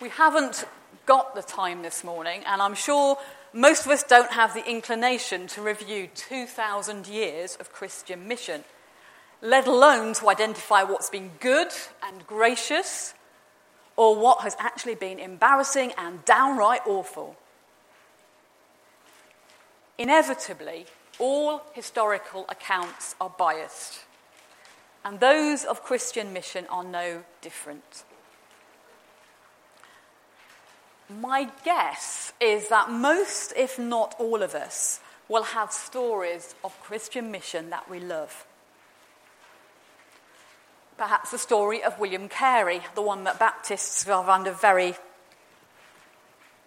We 0.01 0.09
haven't 0.09 0.65
got 1.05 1.35
the 1.35 1.43
time 1.43 1.83
this 1.83 2.03
morning, 2.03 2.41
and 2.47 2.59
I'm 2.59 2.73
sure 2.73 3.19
most 3.53 3.85
of 3.85 3.91
us 3.91 4.01
don't 4.01 4.31
have 4.31 4.55
the 4.55 4.67
inclination 4.67 5.45
to 5.49 5.61
review 5.61 6.09
2,000 6.15 7.05
years 7.05 7.55
of 7.57 7.71
Christian 7.71 8.27
mission, 8.27 8.63
let 9.43 9.67
alone 9.67 10.15
to 10.15 10.29
identify 10.29 10.81
what's 10.81 11.11
been 11.11 11.29
good 11.39 11.67
and 12.01 12.25
gracious 12.25 13.13
or 13.95 14.15
what 14.15 14.41
has 14.41 14.55
actually 14.57 14.95
been 14.95 15.19
embarrassing 15.19 15.93
and 15.99 16.25
downright 16.25 16.81
awful. 16.87 17.35
Inevitably, 19.99 20.87
all 21.19 21.61
historical 21.73 22.45
accounts 22.49 23.13
are 23.21 23.29
biased, 23.37 23.99
and 25.05 25.19
those 25.19 25.63
of 25.63 25.83
Christian 25.83 26.33
mission 26.33 26.65
are 26.71 26.83
no 26.83 27.21
different. 27.41 28.03
My 31.19 31.49
guess 31.65 32.31
is 32.39 32.69
that 32.69 32.89
most, 32.89 33.53
if 33.57 33.77
not 33.77 34.15
all 34.17 34.41
of 34.41 34.55
us, 34.55 34.99
will 35.27 35.43
have 35.43 35.71
stories 35.71 36.55
of 36.63 36.79
Christian 36.81 37.31
mission 37.31 37.69
that 37.69 37.89
we 37.89 37.99
love. 37.99 38.45
Perhaps 40.97 41.31
the 41.31 41.37
story 41.37 41.83
of 41.83 41.99
William 41.99 42.29
Carey, 42.29 42.81
the 42.95 43.01
one 43.01 43.23
that 43.23 43.39
Baptists 43.39 44.07
are 44.07 44.29
under 44.29 44.51
very 44.51 44.95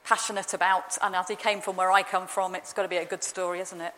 passionate 0.04 0.52
about, 0.52 0.98
and 1.00 1.14
as 1.14 1.28
he 1.28 1.36
came 1.36 1.60
from 1.60 1.76
where 1.76 1.92
I 1.92 2.02
come 2.02 2.26
from, 2.26 2.54
it's 2.54 2.72
got 2.72 2.82
to 2.82 2.88
be 2.88 2.96
a 2.96 3.04
good 3.04 3.22
story, 3.22 3.60
isn't 3.60 3.80
it? 3.80 3.94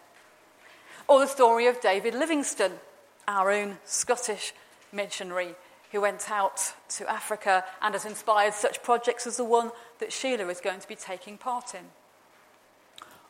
Or 1.09 1.21
the 1.21 1.27
story 1.27 1.67
of 1.67 1.81
David 1.81 2.15
Livingstone, 2.15 2.79
our 3.27 3.51
own 3.51 3.79
Scottish 3.85 4.53
missionary 4.93 5.55
who 5.93 6.01
went 6.01 6.31
out 6.31 6.75
to 6.89 7.11
Africa 7.11 7.65
and 7.81 7.95
has 7.95 8.05
inspired 8.05 8.55
such 8.55 8.83
projects 8.83 9.27
as 9.27 9.37
the 9.37 9.45
one 9.45 9.71
that 9.99 10.13
Sheila 10.13 10.49
is 10.49 10.61
going 10.61 10.81
to 10.81 10.89
be 10.89 10.95
taking 10.95 11.39
part 11.39 11.75
in. 11.75 11.87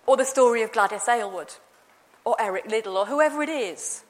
Or 0.06 0.16
the 0.16 0.24
story 0.24 0.62
of 0.62 0.72
Gladys 0.72 1.08
Aylward, 1.08 1.54
or 2.24 2.36
Eric 2.38 2.66
Liddell, 2.66 2.96
or 2.96 3.06
whoever 3.06 3.42
it 3.42 3.48
is. 3.48 4.04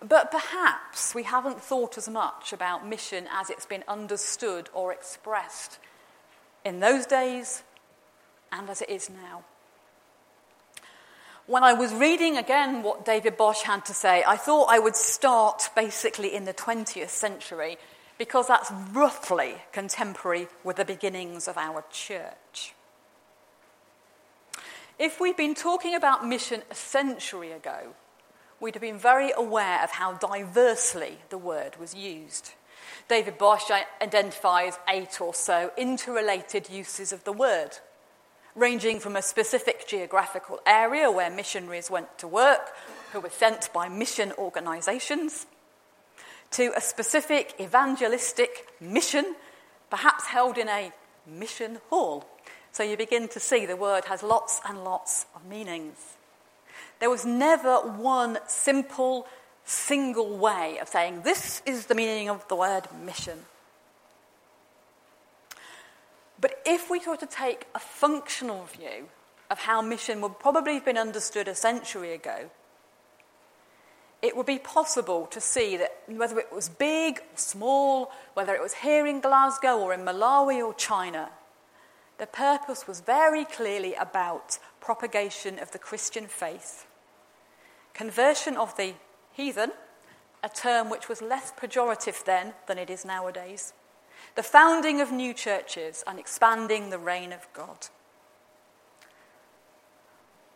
But 0.00 0.30
perhaps 0.30 1.14
we 1.14 1.22
haven't 1.22 1.60
thought 1.60 1.96
as 1.96 2.08
much 2.08 2.52
about 2.52 2.86
mission 2.86 3.26
as 3.32 3.50
it's 3.50 3.66
been 3.66 3.84
understood 3.88 4.68
or 4.72 4.92
expressed 4.92 5.78
in 6.64 6.80
those 6.80 7.06
days 7.06 7.62
and 8.52 8.68
as 8.68 8.82
it 8.82 8.90
is 8.90 9.08
now. 9.08 9.44
When 11.46 11.62
I 11.62 11.72
was 11.72 11.94
reading 11.94 12.36
again 12.36 12.82
what 12.82 13.04
David 13.04 13.36
Bosch 13.36 13.62
had 13.62 13.84
to 13.86 13.94
say, 13.94 14.24
I 14.26 14.36
thought 14.36 14.66
I 14.68 14.80
would 14.80 14.96
start 14.96 15.70
basically 15.76 16.34
in 16.34 16.44
the 16.44 16.54
20th 16.54 17.08
century 17.08 17.78
because 18.18 18.48
that's 18.48 18.70
roughly 18.92 19.56
contemporary 19.72 20.48
with 20.64 20.76
the 20.76 20.84
beginnings 20.84 21.48
of 21.48 21.56
our 21.58 21.84
church. 21.90 22.74
If 24.98 25.20
we'd 25.20 25.36
been 25.36 25.54
talking 25.54 25.94
about 25.94 26.26
mission 26.26 26.62
a 26.70 26.74
century 26.74 27.52
ago, 27.52 27.94
we'd 28.60 28.74
have 28.74 28.82
been 28.82 28.98
very 28.98 29.30
aware 29.36 29.82
of 29.82 29.90
how 29.90 30.14
diversely 30.14 31.18
the 31.28 31.38
word 31.38 31.76
was 31.78 31.94
used. 31.94 32.52
David 33.08 33.36
Bosch 33.36 33.70
identifies 34.00 34.78
eight 34.88 35.20
or 35.20 35.34
so 35.34 35.70
interrelated 35.76 36.70
uses 36.70 37.12
of 37.12 37.24
the 37.24 37.32
word, 37.32 37.78
ranging 38.54 38.98
from 38.98 39.16
a 39.16 39.22
specific 39.22 39.86
geographical 39.86 40.60
area 40.66 41.10
where 41.10 41.30
missionaries 41.30 41.90
went 41.90 42.18
to 42.18 42.26
work, 42.26 42.72
who 43.12 43.20
were 43.20 43.30
sent 43.30 43.70
by 43.74 43.88
mission 43.88 44.32
organizations, 44.38 45.46
to 46.56 46.72
a 46.74 46.80
specific 46.80 47.54
evangelistic 47.60 48.66
mission, 48.80 49.34
perhaps 49.90 50.24
held 50.24 50.56
in 50.56 50.68
a 50.68 50.90
mission 51.26 51.78
hall. 51.90 52.24
So 52.72 52.82
you 52.82 52.96
begin 52.96 53.28
to 53.28 53.40
see 53.40 53.66
the 53.66 53.76
word 53.76 54.06
has 54.06 54.22
lots 54.22 54.60
and 54.66 54.82
lots 54.82 55.26
of 55.34 55.44
meanings. 55.44 56.16
There 56.98 57.10
was 57.10 57.26
never 57.26 57.76
one 57.76 58.38
simple, 58.46 59.26
single 59.66 60.38
way 60.38 60.78
of 60.80 60.88
saying 60.88 61.22
this 61.22 61.60
is 61.66 61.86
the 61.86 61.94
meaning 61.94 62.30
of 62.30 62.48
the 62.48 62.56
word 62.56 62.88
mission. 63.04 63.40
But 66.40 66.62
if 66.64 66.90
we 66.90 67.00
were 67.06 67.18
to 67.18 67.26
take 67.26 67.66
a 67.74 67.78
functional 67.78 68.64
view 68.64 69.08
of 69.50 69.58
how 69.58 69.82
mission 69.82 70.22
would 70.22 70.38
probably 70.38 70.74
have 70.74 70.86
been 70.86 70.96
understood 70.96 71.48
a 71.48 71.54
century 71.54 72.14
ago, 72.14 72.50
it 74.22 74.36
would 74.36 74.46
be 74.46 74.58
possible 74.58 75.26
to 75.26 75.40
see 75.40 75.76
that 75.76 76.02
whether 76.08 76.38
it 76.38 76.52
was 76.52 76.68
big 76.68 77.18
or 77.18 77.36
small, 77.36 78.10
whether 78.34 78.54
it 78.54 78.62
was 78.62 78.74
here 78.74 79.06
in 79.06 79.20
Glasgow 79.20 79.78
or 79.78 79.92
in 79.92 80.00
Malawi 80.00 80.64
or 80.64 80.74
China, 80.74 81.30
the 82.18 82.26
purpose 82.26 82.86
was 82.86 83.00
very 83.00 83.44
clearly 83.44 83.94
about 83.94 84.58
propagation 84.80 85.58
of 85.58 85.70
the 85.72 85.78
Christian 85.78 86.26
faith, 86.26 86.86
conversion 87.92 88.56
of 88.56 88.76
the 88.76 88.94
heathen, 89.32 89.72
a 90.42 90.48
term 90.48 90.88
which 90.88 91.08
was 91.08 91.20
less 91.20 91.52
pejorative 91.52 92.24
then 92.24 92.54
than 92.66 92.78
it 92.78 92.88
is 92.88 93.04
nowadays, 93.04 93.74
the 94.34 94.42
founding 94.42 95.00
of 95.00 95.12
new 95.12 95.34
churches, 95.34 96.02
and 96.06 96.18
expanding 96.18 96.90
the 96.90 96.98
reign 96.98 97.32
of 97.32 97.46
God. 97.52 97.88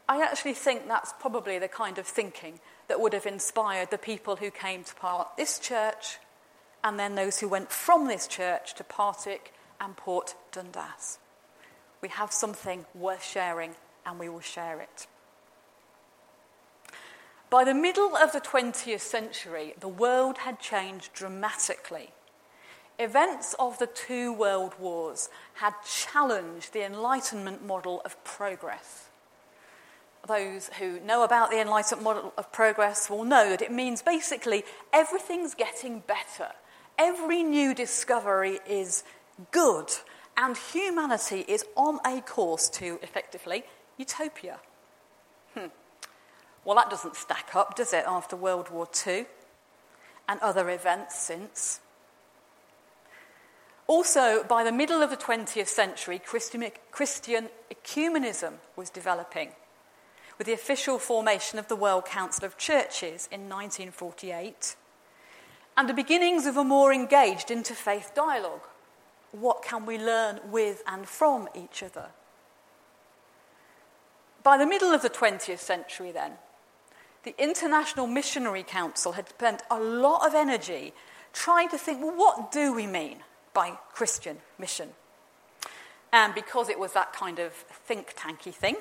I 0.08 0.22
actually 0.22 0.54
think 0.54 0.88
that's 0.88 1.12
probably 1.20 1.58
the 1.58 1.68
kind 1.68 1.98
of 1.98 2.06
thinking 2.06 2.58
that 2.90 3.00
would 3.00 3.12
have 3.12 3.24
inspired 3.24 3.88
the 3.92 3.98
people 3.98 4.35
who 4.35 4.50
came 4.50 4.83
to 4.83 4.94
part 4.96 5.37
this 5.37 5.61
church 5.61 6.18
and 6.83 6.98
then 6.98 7.14
those 7.14 7.38
who 7.38 7.46
went 7.46 7.70
from 7.70 8.09
this 8.09 8.26
church 8.26 8.74
to 8.74 8.83
Partick 8.83 9.55
and 9.81 9.96
Port 9.96 10.35
Dundas. 10.50 11.20
We 12.00 12.09
have 12.09 12.33
something 12.33 12.87
worth 12.92 13.22
sharing 13.22 13.76
and 14.05 14.18
we 14.18 14.29
will 14.29 14.40
share 14.40 14.81
it. 14.81 15.07
By 17.48 17.62
the 17.62 17.74
middle 17.74 18.16
of 18.16 18.33
the 18.33 18.40
20th 18.40 19.03
century, 19.03 19.74
the 19.79 19.87
world 19.87 20.38
had 20.38 20.59
changed 20.59 21.12
dramatically. 21.12 22.11
Events 22.98 23.55
of 23.61 23.79
the 23.79 23.87
two 23.87 24.33
world 24.33 24.74
wars 24.81 25.29
had 25.55 25.74
challenged 25.87 26.72
the 26.72 26.85
Enlightenment 26.85 27.64
model 27.64 28.03
of 28.05 28.22
progress. 28.24 29.09
Those 30.26 30.68
who 30.78 31.00
know 31.00 31.24
about 31.24 31.50
the 31.50 31.61
Enlightenment 31.61 32.02
model 32.02 32.33
of 32.37 32.52
progress 32.52 33.09
will 33.09 33.24
know 33.24 33.50
that 33.50 33.62
it 33.62 33.72
means 33.72 34.02
basically 34.02 34.64
everything's 34.92 35.54
getting 35.54 36.00
better. 36.00 36.52
Every 36.98 37.42
new 37.42 37.74
discovery 37.74 38.61
is 38.68 39.02
good 39.50 39.90
and 40.37 40.56
humanity 40.56 41.44
is 41.48 41.64
on 41.76 41.98
a 42.06 42.20
course 42.20 42.68
to, 42.70 42.98
effectively, 43.02 43.64
utopia. 43.96 44.59
Hmm. 45.54 45.66
Well, 46.64 46.76
that 46.76 46.90
doesn't 46.90 47.16
stack 47.16 47.54
up, 47.54 47.76
does 47.76 47.92
it, 47.92 48.04
after 48.06 48.37
World 48.37 48.70
War 48.70 48.88
II 49.06 49.26
and 50.28 50.40
other 50.40 50.70
events 50.70 51.18
since? 51.18 51.80
Also, 53.87 54.44
by 54.44 54.62
the 54.62 54.72
middle 54.72 55.02
of 55.02 55.11
the 55.11 55.16
20th 55.16 55.66
century, 55.66 56.18
Christian, 56.18 56.64
Christian 56.92 57.48
ecumenism 57.74 58.54
was 58.76 58.88
developing, 58.88 59.50
with 60.40 60.46
the 60.46 60.55
official 60.55 60.98
formation 60.98 61.59
of 61.59 61.68
the 61.68 61.76
World 61.76 62.07
Council 62.07 62.46
of 62.46 62.57
Churches 62.57 63.29
in 63.31 63.40
1948, 63.40 64.74
and 65.76 65.87
the 65.87 65.92
beginnings 65.92 66.46
of 66.46 66.57
a 66.57 66.64
more 66.64 66.94
engaged 66.94 67.48
interfaith 67.48 68.14
dialogue 68.14 68.62
what 69.33 69.62
can 69.62 69.85
we 69.85 69.98
learn 69.98 70.40
with 70.50 70.83
and 70.87 71.07
from 71.07 71.46
each 71.55 71.83
other? 71.83 72.07
By 74.42 74.57
the 74.57 74.66
middle 74.66 74.94
of 74.94 75.03
the 75.03 75.11
20th 75.11 75.59
century, 75.59 76.11
then, 76.11 76.33
the 77.22 77.35
International 77.37 78.07
Missionary 78.07 78.62
Council 78.62 79.12
had 79.12 79.29
spent 79.29 79.62
a 79.70 79.79
lot 79.79 80.26
of 80.26 80.35
energy 80.35 80.94
trying 81.35 81.68
to 81.68 81.76
think 81.76 82.03
well, 82.03 82.16
what 82.16 82.50
do 82.50 82.72
we 82.72 82.87
mean 82.87 83.18
by 83.53 83.72
Christian 83.92 84.38
mission? 84.59 84.88
And 86.14 86.35
because 86.35 86.70
it 86.70 86.79
was 86.79 86.94
that 86.94 87.12
kind 87.12 87.38
of 87.38 87.53
think 87.53 88.14
tanky 88.16 88.55
thing, 88.55 88.76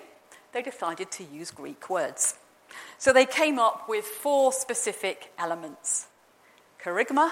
they 0.53 0.61
decided 0.61 1.11
to 1.11 1.23
use 1.23 1.51
Greek 1.51 1.89
words. 1.89 2.35
So 2.97 3.13
they 3.13 3.25
came 3.25 3.59
up 3.59 3.87
with 3.87 4.05
four 4.05 4.53
specific 4.53 5.31
elements 5.37 6.07
kerygma, 6.83 7.31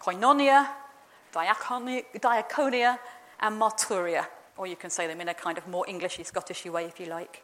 koinonia, 0.00 0.68
diaconia, 1.32 2.98
and 3.40 3.60
marturia, 3.60 4.26
or 4.56 4.66
you 4.66 4.76
can 4.76 4.90
say 4.90 5.06
them 5.06 5.20
in 5.20 5.28
a 5.28 5.34
kind 5.34 5.58
of 5.58 5.66
more 5.68 5.84
Englishy, 5.88 6.24
Scottishy 6.24 6.70
way 6.70 6.84
if 6.84 7.00
you 7.00 7.06
like. 7.06 7.42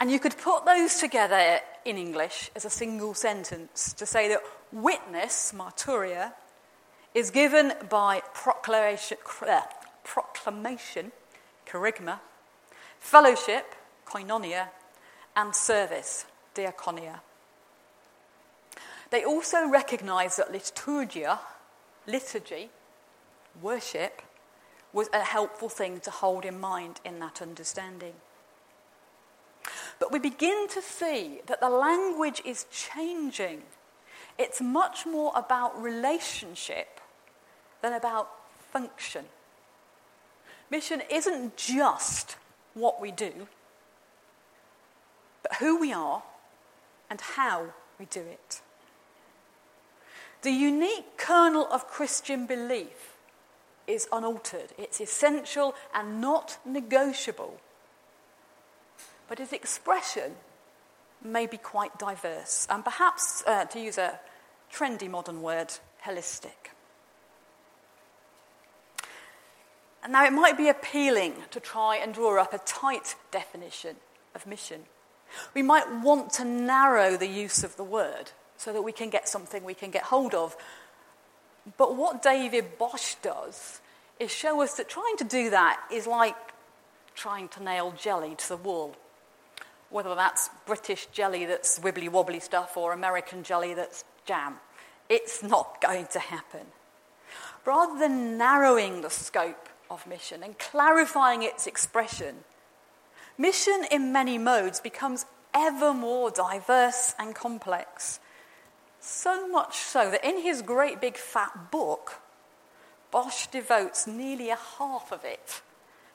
And 0.00 0.10
you 0.10 0.18
could 0.18 0.36
put 0.38 0.64
those 0.64 0.96
together 0.96 1.60
in 1.84 1.96
English 1.98 2.50
as 2.56 2.64
a 2.64 2.70
single 2.70 3.14
sentence 3.14 3.92
to 3.94 4.06
say 4.06 4.28
that 4.28 4.40
witness, 4.72 5.52
marturia, 5.54 6.32
is 7.14 7.30
given 7.30 7.72
by 7.88 8.22
proclamation, 8.32 9.18
proclamation 10.02 11.12
kerygma, 11.66 12.20
fellowship, 13.04 13.74
koinonia, 14.06 14.68
and 15.36 15.54
service, 15.54 16.24
diaconia. 16.54 17.20
They 19.10 19.24
also 19.24 19.68
recognised 19.68 20.38
that 20.38 20.50
liturgia, 20.50 21.38
liturgy, 22.06 22.70
worship, 23.60 24.22
was 24.94 25.08
a 25.12 25.20
helpful 25.20 25.68
thing 25.68 26.00
to 26.00 26.10
hold 26.10 26.46
in 26.46 26.58
mind 26.58 27.00
in 27.04 27.18
that 27.18 27.42
understanding. 27.42 28.14
But 30.00 30.10
we 30.10 30.18
begin 30.18 30.66
to 30.68 30.80
see 30.80 31.40
that 31.46 31.60
the 31.60 31.68
language 31.68 32.40
is 32.44 32.64
changing. 32.72 33.64
It's 34.38 34.62
much 34.62 35.04
more 35.04 35.32
about 35.36 35.80
relationship 35.80 37.00
than 37.82 37.92
about 37.92 38.30
function. 38.72 39.26
Mission 40.70 41.02
isn't 41.10 41.58
just 41.58 42.36
what 42.74 43.00
we 43.00 43.10
do, 43.10 43.48
but 45.42 45.54
who 45.56 45.78
we 45.78 45.92
are 45.92 46.22
and 47.08 47.20
how 47.20 47.72
we 47.98 48.06
do 48.06 48.20
it. 48.20 48.60
The 50.42 50.50
unique 50.50 51.16
kernel 51.16 51.66
of 51.70 51.88
Christian 51.88 52.46
belief 52.46 53.16
is 53.86 54.08
unaltered, 54.12 54.72
it's 54.76 55.00
essential 55.00 55.74
and 55.94 56.20
not 56.20 56.58
negotiable. 56.64 57.60
But 59.28 59.40
its 59.40 59.52
expression 59.52 60.34
may 61.22 61.46
be 61.46 61.56
quite 61.56 61.98
diverse, 61.98 62.66
and 62.68 62.84
perhaps, 62.84 63.42
uh, 63.46 63.64
to 63.66 63.80
use 63.80 63.96
a 63.96 64.20
trendy 64.70 65.08
modern 65.08 65.40
word, 65.40 65.72
holistic. 66.04 66.73
And 70.04 70.12
now, 70.12 70.26
it 70.26 70.32
might 70.32 70.58
be 70.58 70.68
appealing 70.68 71.34
to 71.50 71.58
try 71.58 71.96
and 71.96 72.12
draw 72.12 72.38
up 72.40 72.52
a 72.52 72.58
tight 72.58 73.16
definition 73.30 73.96
of 74.34 74.46
mission. 74.46 74.82
We 75.54 75.62
might 75.62 75.90
want 76.02 76.30
to 76.34 76.44
narrow 76.44 77.16
the 77.16 77.26
use 77.26 77.64
of 77.64 77.76
the 77.76 77.84
word 77.84 78.30
so 78.58 78.72
that 78.74 78.82
we 78.82 78.92
can 78.92 79.08
get 79.08 79.28
something 79.28 79.64
we 79.64 79.72
can 79.72 79.90
get 79.90 80.02
hold 80.02 80.34
of. 80.34 80.56
But 81.78 81.96
what 81.96 82.22
David 82.22 82.78
Bosch 82.78 83.14
does 83.22 83.80
is 84.20 84.30
show 84.30 84.60
us 84.60 84.74
that 84.76 84.90
trying 84.90 85.16
to 85.16 85.24
do 85.24 85.50
that 85.50 85.80
is 85.90 86.06
like 86.06 86.36
trying 87.14 87.48
to 87.48 87.62
nail 87.62 87.94
jelly 87.96 88.34
to 88.34 88.48
the 88.48 88.56
wall. 88.56 88.94
Whether 89.88 90.14
that's 90.14 90.50
British 90.66 91.06
jelly 91.06 91.46
that's 91.46 91.78
wibbly 91.78 92.10
wobbly 92.10 92.40
stuff 92.40 92.76
or 92.76 92.92
American 92.92 93.42
jelly 93.42 93.74
that's 93.74 94.04
jam, 94.26 94.56
it's 95.08 95.42
not 95.42 95.80
going 95.80 96.06
to 96.08 96.18
happen. 96.18 96.66
Rather 97.64 97.98
than 97.98 98.36
narrowing 98.36 99.00
the 99.00 99.10
scope 99.10 99.68
of 99.90 100.06
mission 100.06 100.42
and 100.42 100.58
clarifying 100.58 101.42
its 101.42 101.66
expression, 101.66 102.36
mission 103.38 103.84
in 103.90 104.12
many 104.12 104.38
modes 104.38 104.80
becomes 104.80 105.26
ever 105.54 105.94
more 105.94 106.30
diverse 106.30 107.14
and 107.18 107.34
complex. 107.34 108.20
So 109.00 109.48
much 109.48 109.76
so 109.76 110.10
that 110.10 110.24
in 110.24 110.42
his 110.42 110.62
great 110.62 111.00
big 111.00 111.16
fat 111.16 111.70
book, 111.70 112.20
Bosch 113.10 113.46
devotes 113.46 114.06
nearly 114.06 114.50
a 114.50 114.58
half 114.78 115.12
of 115.12 115.24
it 115.24 115.62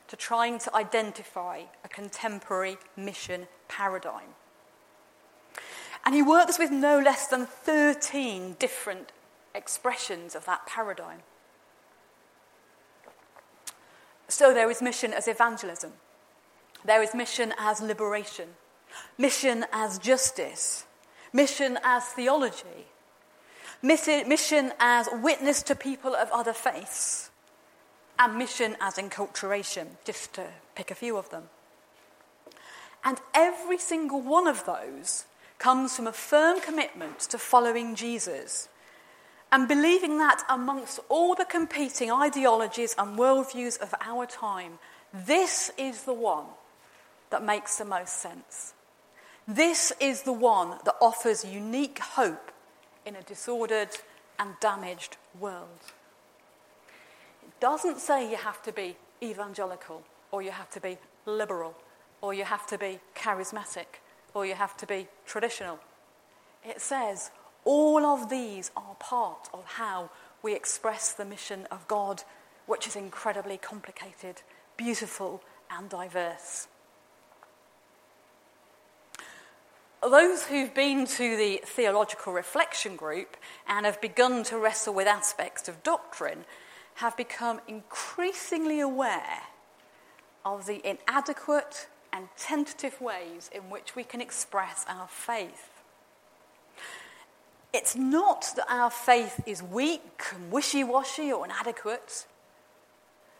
to 0.08 0.16
trying 0.16 0.58
to 0.58 0.74
identify 0.74 1.62
a 1.84 1.88
contemporary 1.88 2.76
mission 2.96 3.46
paradigm. 3.68 4.34
And 6.04 6.14
he 6.14 6.22
works 6.22 6.58
with 6.58 6.70
no 6.70 6.98
less 6.98 7.26
than 7.28 7.46
13 7.46 8.56
different 8.58 9.12
expressions 9.54 10.34
of 10.34 10.44
that 10.46 10.66
paradigm. 10.66 11.20
So 14.30 14.54
there 14.54 14.70
is 14.70 14.80
mission 14.80 15.12
as 15.12 15.26
evangelism, 15.26 15.92
there 16.84 17.02
is 17.02 17.14
mission 17.14 17.52
as 17.58 17.80
liberation, 17.80 18.48
mission 19.18 19.66
as 19.72 19.98
justice, 19.98 20.84
mission 21.32 21.78
as 21.82 22.04
theology, 22.04 22.86
mission 23.82 24.72
as 24.78 25.08
witness 25.12 25.64
to 25.64 25.74
people 25.74 26.14
of 26.14 26.30
other 26.30 26.52
faiths, 26.52 27.30
and 28.20 28.38
mission 28.38 28.76
as 28.80 28.94
enculturation, 28.94 29.88
just 30.04 30.32
to 30.34 30.46
pick 30.76 30.92
a 30.92 30.94
few 30.94 31.16
of 31.16 31.28
them. 31.30 31.44
And 33.04 33.18
every 33.34 33.78
single 33.78 34.20
one 34.20 34.46
of 34.46 34.64
those 34.64 35.24
comes 35.58 35.96
from 35.96 36.06
a 36.06 36.12
firm 36.12 36.60
commitment 36.60 37.18
to 37.18 37.36
following 37.36 37.96
Jesus 37.96 38.68
and 39.52 39.66
believing 39.66 40.18
that 40.18 40.42
amongst 40.48 41.00
all 41.08 41.34
the 41.34 41.44
competing 41.44 42.10
ideologies 42.12 42.94
and 42.96 43.18
worldviews 43.18 43.80
of 43.80 43.94
our 44.00 44.26
time, 44.26 44.78
this 45.12 45.72
is 45.76 46.04
the 46.04 46.14
one 46.14 46.44
that 47.30 47.44
makes 47.44 47.78
the 47.78 47.84
most 47.84 48.14
sense. 48.14 48.74
This 49.48 49.92
is 50.00 50.22
the 50.22 50.32
one 50.32 50.78
that 50.84 50.94
offers 51.00 51.44
unique 51.44 51.98
hope 51.98 52.52
in 53.04 53.16
a 53.16 53.22
disordered 53.22 53.88
and 54.38 54.54
damaged 54.60 55.16
world. 55.38 55.92
It 57.42 57.58
doesn't 57.60 57.98
say 57.98 58.30
you 58.30 58.36
have 58.36 58.62
to 58.62 58.72
be 58.72 58.96
evangelical, 59.22 60.02
or 60.30 60.42
you 60.42 60.50
have 60.52 60.70
to 60.70 60.80
be 60.80 60.98
liberal, 61.26 61.74
or 62.20 62.32
you 62.32 62.44
have 62.44 62.66
to 62.68 62.78
be 62.78 63.00
charismatic, 63.16 63.86
or 64.34 64.46
you 64.46 64.54
have 64.54 64.76
to 64.76 64.86
be 64.86 65.08
traditional. 65.26 65.78
It 66.64 66.80
says 66.80 67.30
all 67.64 68.04
of 68.04 68.30
these 68.30 68.70
are 68.76 68.94
part 68.98 69.48
of 69.52 69.64
how 69.64 70.10
we 70.42 70.54
express 70.54 71.12
the 71.12 71.24
mission 71.24 71.66
of 71.70 71.86
God, 71.86 72.22
which 72.66 72.86
is 72.86 72.96
incredibly 72.96 73.58
complicated, 73.58 74.42
beautiful, 74.76 75.42
and 75.70 75.88
diverse. 75.88 76.68
Those 80.02 80.44
who've 80.44 80.74
been 80.74 81.06
to 81.06 81.36
the 81.36 81.60
theological 81.64 82.32
reflection 82.32 82.96
group 82.96 83.36
and 83.68 83.84
have 83.84 84.00
begun 84.00 84.44
to 84.44 84.56
wrestle 84.56 84.94
with 84.94 85.06
aspects 85.06 85.68
of 85.68 85.82
doctrine 85.82 86.46
have 86.94 87.16
become 87.18 87.60
increasingly 87.68 88.80
aware 88.80 89.42
of 90.44 90.66
the 90.66 90.80
inadequate 90.88 91.86
and 92.12 92.28
tentative 92.36 92.98
ways 93.00 93.50
in 93.54 93.68
which 93.68 93.94
we 93.94 94.02
can 94.02 94.22
express 94.22 94.86
our 94.88 95.06
faith. 95.06 95.79
It's 97.72 97.94
not 97.94 98.52
that 98.56 98.66
our 98.68 98.90
faith 98.90 99.40
is 99.46 99.62
weak 99.62 100.22
and 100.34 100.50
wishy 100.50 100.82
washy 100.82 101.32
or 101.32 101.44
inadequate, 101.44 102.26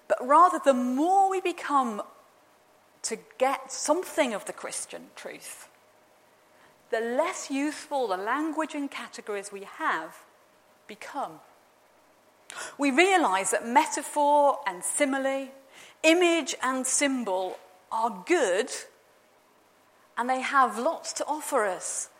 but 0.09 0.19
rather 0.27 0.61
the 0.65 0.75
more 0.75 1.31
we 1.31 1.41
become 1.41 2.03
to 3.03 3.19
get 3.39 3.73
something 3.73 4.35
of 4.35 4.45
the 4.45 4.53
Christian 4.53 5.07
truth, 5.17 5.69
the 6.91 7.01
less 7.01 7.51
useful 7.51 8.09
the 8.09 8.17
language 8.17 8.75
and 8.75 8.91
categories 8.91 9.51
we 9.51 9.65
have 9.65 10.17
become. 10.87 11.41
We 12.79 12.91
realize 12.91 13.51
that 13.53 13.67
metaphor 13.67 14.59
and 14.67 14.85
simile, 14.85 15.49
image 16.03 16.55
and 16.63 16.87
symbol 16.87 17.59
are 17.91 18.25
good 18.27 18.71
and 20.17 20.29
they 20.29 20.41
have 20.41 20.79
lots 20.79 21.13
to 21.15 21.27
offer 21.27 21.65
us 21.65 22.11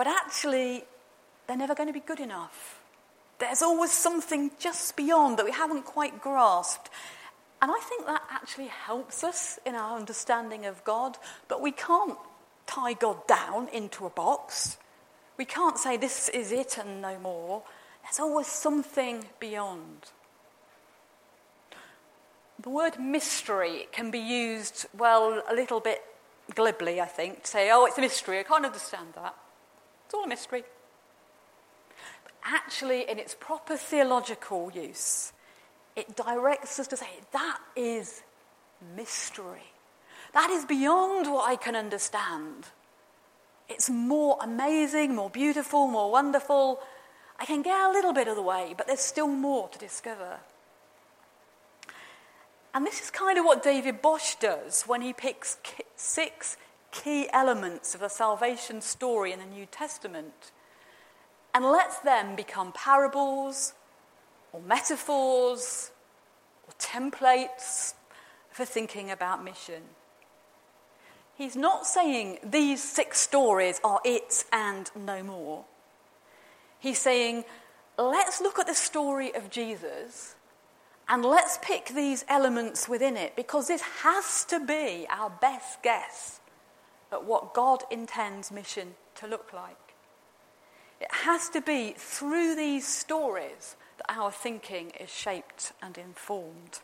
but 0.00 0.06
actually, 0.06 0.84
they're 1.46 1.58
never 1.58 1.74
going 1.74 1.86
to 1.86 1.92
be 1.92 2.00
good 2.00 2.20
enough. 2.20 2.80
There's 3.38 3.60
always 3.60 3.92
something 3.92 4.50
just 4.58 4.96
beyond 4.96 5.38
that 5.38 5.44
we 5.44 5.52
haven't 5.52 5.84
quite 5.84 6.22
grasped. 6.22 6.88
And 7.60 7.70
I 7.70 7.78
think 7.80 8.06
that 8.06 8.22
actually 8.30 8.68
helps 8.68 9.22
us 9.22 9.58
in 9.66 9.74
our 9.74 9.98
understanding 9.98 10.64
of 10.64 10.82
God, 10.84 11.18
but 11.48 11.60
we 11.60 11.70
can't 11.70 12.16
tie 12.66 12.94
God 12.94 13.26
down 13.26 13.68
into 13.74 14.06
a 14.06 14.08
box. 14.08 14.78
We 15.36 15.44
can't 15.44 15.76
say 15.76 15.98
this 15.98 16.30
is 16.30 16.50
it 16.50 16.78
and 16.78 17.02
no 17.02 17.18
more. 17.18 17.62
There's 18.02 18.20
always 18.20 18.46
something 18.46 19.26
beyond. 19.38 20.12
The 22.58 22.70
word 22.70 22.98
mystery 22.98 23.86
can 23.92 24.10
be 24.10 24.18
used, 24.18 24.86
well, 24.96 25.42
a 25.46 25.54
little 25.54 25.80
bit 25.80 26.00
glibly, 26.54 27.02
I 27.02 27.06
think, 27.06 27.42
to 27.42 27.48
say, 27.50 27.70
oh, 27.70 27.84
it's 27.84 27.98
a 27.98 28.00
mystery, 28.00 28.38
I 28.38 28.44
can't 28.44 28.64
understand 28.64 29.08
that. 29.16 29.34
It's 30.10 30.14
all 30.16 30.24
a 30.24 30.26
mystery. 30.26 30.64
But 32.24 32.32
actually, 32.44 33.08
in 33.08 33.20
its 33.20 33.36
proper 33.38 33.76
theological 33.76 34.68
use, 34.74 35.32
it 35.94 36.16
directs 36.16 36.80
us 36.80 36.88
to 36.88 36.96
say 36.96 37.06
that 37.30 37.60
is 37.76 38.24
mystery. 38.96 39.70
That 40.34 40.50
is 40.50 40.64
beyond 40.64 41.32
what 41.32 41.48
I 41.48 41.54
can 41.54 41.76
understand. 41.76 42.66
It's 43.68 43.88
more 43.88 44.36
amazing, 44.40 45.14
more 45.14 45.30
beautiful, 45.30 45.86
more 45.86 46.10
wonderful. 46.10 46.80
I 47.38 47.44
can 47.44 47.62
get 47.62 47.80
a 47.80 47.92
little 47.92 48.12
bit 48.12 48.26
of 48.26 48.34
the 48.34 48.42
way, 48.42 48.74
but 48.76 48.88
there's 48.88 48.98
still 48.98 49.28
more 49.28 49.68
to 49.68 49.78
discover. 49.78 50.38
And 52.74 52.84
this 52.84 53.00
is 53.00 53.10
kind 53.12 53.38
of 53.38 53.44
what 53.44 53.62
David 53.62 54.02
Bosch 54.02 54.34
does 54.40 54.82
when 54.88 55.02
he 55.02 55.12
picks 55.12 55.56
six 55.94 56.56
key 56.92 57.28
elements 57.32 57.94
of 57.94 58.00
the 58.00 58.08
salvation 58.08 58.80
story 58.80 59.32
in 59.32 59.38
the 59.38 59.46
New 59.46 59.66
Testament 59.66 60.52
and 61.54 61.64
lets 61.64 61.98
them 62.00 62.36
become 62.36 62.72
parables 62.72 63.74
or 64.52 64.60
metaphors 64.60 65.90
or 66.66 66.74
templates 66.78 67.94
for 68.50 68.64
thinking 68.64 69.10
about 69.10 69.44
mission. 69.44 69.82
He's 71.36 71.56
not 71.56 71.86
saying 71.86 72.38
these 72.44 72.82
six 72.82 73.18
stories 73.18 73.80
are 73.82 74.00
it 74.04 74.44
and 74.52 74.90
no 74.94 75.22
more. 75.22 75.64
He's 76.78 76.98
saying, 76.98 77.44
let's 77.96 78.40
look 78.40 78.58
at 78.58 78.66
the 78.66 78.74
story 78.74 79.34
of 79.34 79.50
Jesus 79.50 80.34
and 81.08 81.24
let's 81.24 81.58
pick 81.62 81.86
these 81.86 82.24
elements 82.28 82.88
within 82.88 83.16
it 83.16 83.36
because 83.36 83.68
this 83.68 83.82
has 84.02 84.44
to 84.46 84.60
be 84.60 85.06
our 85.08 85.30
best 85.30 85.82
guess 85.82 86.39
at 87.12 87.24
what 87.24 87.54
God 87.54 87.82
intends 87.90 88.50
mission 88.50 88.94
to 89.16 89.26
look 89.26 89.52
like. 89.52 89.76
It 91.00 91.10
has 91.10 91.48
to 91.50 91.60
be 91.60 91.94
through 91.96 92.56
these 92.56 92.86
stories 92.86 93.76
that 93.98 94.14
our 94.14 94.30
thinking 94.30 94.92
is 95.00 95.10
shaped 95.10 95.72
and 95.82 95.96
informed. 95.96 96.80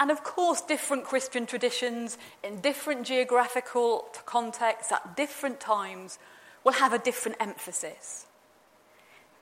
And 0.00 0.10
of 0.10 0.22
course, 0.22 0.60
different 0.60 1.04
Christian 1.04 1.46
traditions 1.46 2.18
in 2.44 2.60
different 2.60 3.06
geographical 3.06 4.06
contexts 4.26 4.92
at 4.92 5.16
different 5.16 5.60
times 5.60 6.18
will 6.64 6.74
have 6.74 6.92
a 6.92 6.98
different 6.98 7.38
emphasis. 7.40 8.26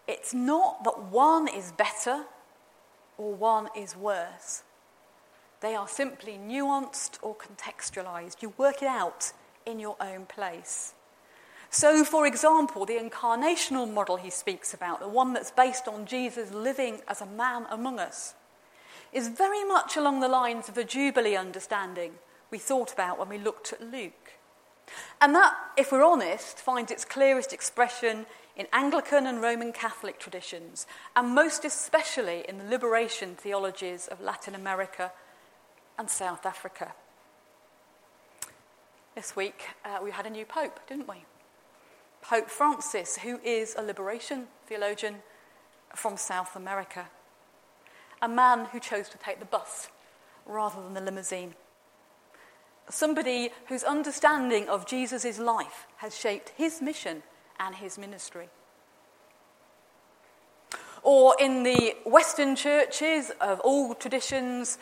It's 0.06 0.32
not 0.32 0.85
that 0.85 1.04
one 1.04 1.48
is 1.48 1.72
better 1.72 2.24
or 3.18 3.35
one 3.35 3.68
is 3.76 3.96
worse. 3.96 4.62
They 5.61 5.75
are 5.75 5.88
simply 5.88 6.38
nuanced 6.38 7.19
or 7.23 7.35
contextualized. 7.35 8.42
You 8.42 8.53
work 8.57 8.83
it 8.83 8.88
out 8.88 9.33
in 9.64 9.81
your 9.81 9.97
own 10.01 10.27
place. 10.27 10.95
So, 11.71 12.05
for 12.05 12.27
example, 12.27 12.87
the 12.87 12.99
incarnational 12.99 13.92
model 13.92 14.16
he 14.16 14.31
speaks 14.31 14.73
about, 14.73 15.01
the 15.01 15.09
one 15.09 15.33
that's 15.33 15.51
based 15.51 15.88
on 15.88 16.07
Jesus 16.07 16.53
living 16.53 17.01
as 17.09 17.21
a 17.21 17.27
man 17.27 17.66
among 17.71 17.99
us, 17.99 18.35
is 19.12 19.29
very 19.29 19.64
much 19.64 19.97
along 19.97 20.21
the 20.21 20.29
lines 20.29 20.69
of 20.69 20.75
the 20.75 20.85
Jubilee 20.85 21.37
understanding 21.37 22.12
we 22.51 22.59
thought 22.59 22.92
about 22.92 23.19
when 23.19 23.29
we 23.29 23.38
looked 23.38 23.73
at 23.73 23.83
Luke. 23.83 24.33
And 25.21 25.35
that, 25.35 25.55
if 25.77 25.90
we're 25.90 26.05
honest, 26.05 26.59
finds 26.59 26.92
its 26.92 27.05
clearest 27.05 27.53
expression 27.53 28.27
in 28.57 28.66
Anglican 28.73 29.27
and 29.27 29.42
Roman 29.42 29.73
Catholic 29.73 30.19
traditions, 30.19 30.87
and 31.14 31.35
most 31.35 31.64
especially 31.64 32.45
in 32.49 32.59
the 32.59 32.64
liberation 32.64 33.35
theologies 33.35 34.07
of 34.07 34.21
Latin 34.21 34.55
America 34.55 35.12
and 35.98 36.11
South 36.11 36.46
Africa. 36.46 36.92
This 39.14 39.35
week 39.35 39.62
uh, 39.85 39.98
we 40.02 40.11
had 40.11 40.26
a 40.26 40.30
new 40.30 40.44
pope, 40.44 40.80
didn't 40.88 41.09
we? 41.09 41.24
Pope 42.22 42.50
Francis, 42.50 43.18
who 43.18 43.38
is 43.44 43.74
a 43.78 43.82
liberation 43.82 44.46
theologian 44.66 45.16
from 45.94 46.16
South 46.16 46.56
America. 46.56 47.09
A 48.20 48.28
man 48.28 48.66
who 48.66 48.80
chose 48.80 49.09
to 49.09 49.18
take 49.18 49.38
the 49.38 49.46
bus 49.46 49.88
rather 50.44 50.82
than 50.82 50.94
the 50.94 51.00
limousine. 51.00 51.54
Somebody 52.88 53.50
whose 53.66 53.82
understanding 53.82 54.68
of 54.68 54.87
Jesus' 54.87 55.38
life 55.38 55.87
has 55.96 56.16
shaped 56.16 56.50
his 56.56 56.80
mission 56.80 57.22
and 57.59 57.74
his 57.74 57.98
ministry. 57.98 58.48
Or 61.02 61.37
in 61.38 61.62
the 61.62 61.94
Western 62.04 62.56
churches 62.56 63.30
of 63.40 63.61
all 63.61 63.94
traditions, 63.94 64.78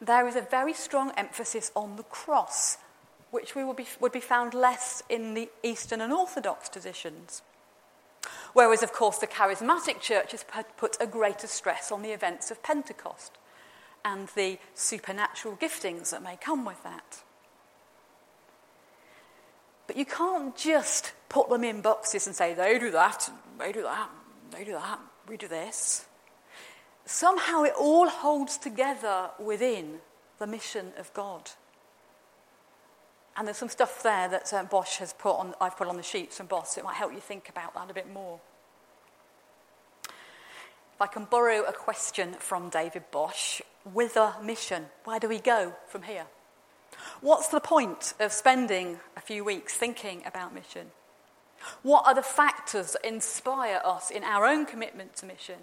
there 0.00 0.26
is 0.28 0.36
a 0.36 0.42
very 0.42 0.74
strong 0.74 1.12
emphasis 1.16 1.70
on 1.74 1.96
the 1.96 2.02
cross, 2.04 2.78
which 3.30 3.54
we 3.54 3.64
would 3.64 3.76
be, 3.76 3.86
would 4.00 4.12
be 4.12 4.20
found 4.20 4.54
less 4.54 5.02
in 5.08 5.34
the 5.34 5.48
Eastern 5.62 6.00
and 6.00 6.12
Orthodox 6.12 6.68
traditions. 6.68 7.42
Whereas, 8.52 8.82
of 8.82 8.92
course, 8.92 9.18
the 9.18 9.26
charismatic 9.26 10.00
church 10.00 10.32
has 10.32 10.44
put 10.76 10.96
a 11.00 11.06
greater 11.06 11.46
stress 11.46 11.92
on 11.92 12.02
the 12.02 12.10
events 12.10 12.50
of 12.50 12.62
Pentecost 12.62 13.38
and 14.04 14.28
the 14.34 14.58
supernatural 14.74 15.56
giftings 15.56 16.10
that 16.10 16.22
may 16.22 16.36
come 16.36 16.64
with 16.64 16.82
that. 16.82 17.22
But 19.86 19.96
you 19.96 20.04
can't 20.04 20.56
just 20.56 21.12
put 21.28 21.48
them 21.48 21.64
in 21.64 21.80
boxes 21.80 22.26
and 22.26 22.34
say, 22.34 22.54
they 22.54 22.78
do 22.78 22.90
that, 22.90 23.30
they 23.58 23.72
do 23.72 23.82
that, 23.82 24.10
they 24.50 24.64
do 24.64 24.72
that, 24.72 24.98
we 25.28 25.36
do 25.36 25.48
this 25.48 26.06
somehow 27.06 27.62
it 27.62 27.72
all 27.78 28.08
holds 28.08 28.58
together 28.58 29.30
within 29.38 29.98
the 30.38 30.46
mission 30.46 30.92
of 30.98 31.12
God. 31.14 31.50
And 33.36 33.46
there's 33.46 33.58
some 33.58 33.68
stuff 33.68 34.02
there 34.02 34.28
that 34.28 34.52
um, 34.52 34.66
Bosch 34.66 34.96
has 34.96 35.12
put 35.12 35.36
on, 35.36 35.54
I've 35.60 35.76
put 35.76 35.88
on 35.88 35.96
the 35.96 36.02
sheets 36.02 36.38
from 36.38 36.46
Bosch. 36.46 36.76
It 36.76 36.84
might 36.84 36.96
help 36.96 37.12
you 37.12 37.20
think 37.20 37.48
about 37.48 37.74
that 37.74 37.90
a 37.90 37.94
bit 37.94 38.12
more. 38.12 38.40
If 40.06 41.02
I 41.02 41.06
can 41.06 41.24
borrow 41.24 41.62
a 41.62 41.72
question 41.72 42.32
from 42.34 42.70
David 42.70 43.04
Bosch, 43.10 43.60
with 43.92 44.16
a 44.16 44.34
mission, 44.42 44.86
where 45.04 45.20
do 45.20 45.28
we 45.28 45.38
go 45.38 45.74
from 45.88 46.02
here? 46.02 46.26
What's 47.20 47.48
the 47.48 47.60
point 47.60 48.14
of 48.18 48.32
spending 48.32 48.98
a 49.16 49.20
few 49.20 49.44
weeks 49.44 49.74
thinking 49.74 50.22
about 50.26 50.54
mission? 50.54 50.88
What 51.82 52.06
are 52.06 52.14
the 52.14 52.22
factors 52.22 52.92
that 52.92 53.06
inspire 53.06 53.80
us 53.84 54.10
in 54.10 54.24
our 54.24 54.46
own 54.46 54.66
commitment 54.66 55.16
to 55.16 55.26
mission? 55.26 55.56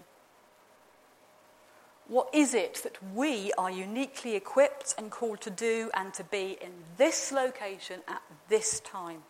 What 2.07 2.29
is 2.33 2.53
it 2.53 2.81
that 2.83 2.97
we 3.13 3.53
are 3.57 3.71
uniquely 3.71 4.35
equipped 4.35 4.93
and 4.97 5.09
called 5.09 5.39
to 5.41 5.49
do 5.49 5.89
and 5.93 6.13
to 6.15 6.23
be 6.23 6.57
in 6.61 6.71
this 6.97 7.31
location 7.31 8.01
at 8.07 8.21
this 8.49 8.81
time? 8.81 9.23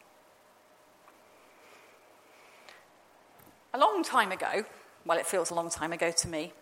A 3.74 3.78
long 3.78 4.04
time 4.04 4.32
ago, 4.32 4.66
well, 5.06 5.18
it 5.18 5.26
feels 5.28 5.52
a 5.52 5.54
long 5.54 5.70
time 5.70 5.94
ago 5.94 6.12
to 6.12 6.28
me, 6.28 6.54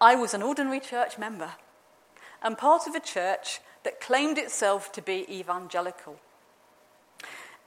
I 0.00 0.14
was 0.14 0.34
an 0.34 0.42
ordinary 0.42 0.80
church 0.80 1.18
member 1.18 1.52
and 2.42 2.56
part 2.56 2.86
of 2.86 2.94
a 2.94 3.00
church 3.00 3.60
that 3.84 4.00
claimed 4.00 4.38
itself 4.38 4.92
to 4.92 5.02
be 5.02 5.26
evangelical. 5.30 6.18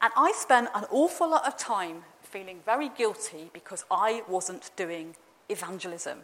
And 0.02 0.12
I 0.16 0.34
spent 0.36 0.70
an 0.74 0.86
awful 0.90 1.30
lot 1.30 1.46
of 1.46 1.58
time 1.58 2.04
feeling 2.22 2.62
very 2.66 2.90
guilty 2.90 3.50
because 3.54 3.86
I 3.92 4.24
wasn't 4.28 4.72
doing 4.76 5.16
evangelism. 5.50 6.20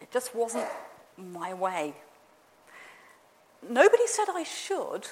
It 0.00 0.10
just 0.10 0.34
wasn't 0.34 0.68
my 1.16 1.54
way. 1.54 1.94
Nobody 3.68 4.06
said 4.06 4.26
I 4.32 4.42
should, 4.42 5.06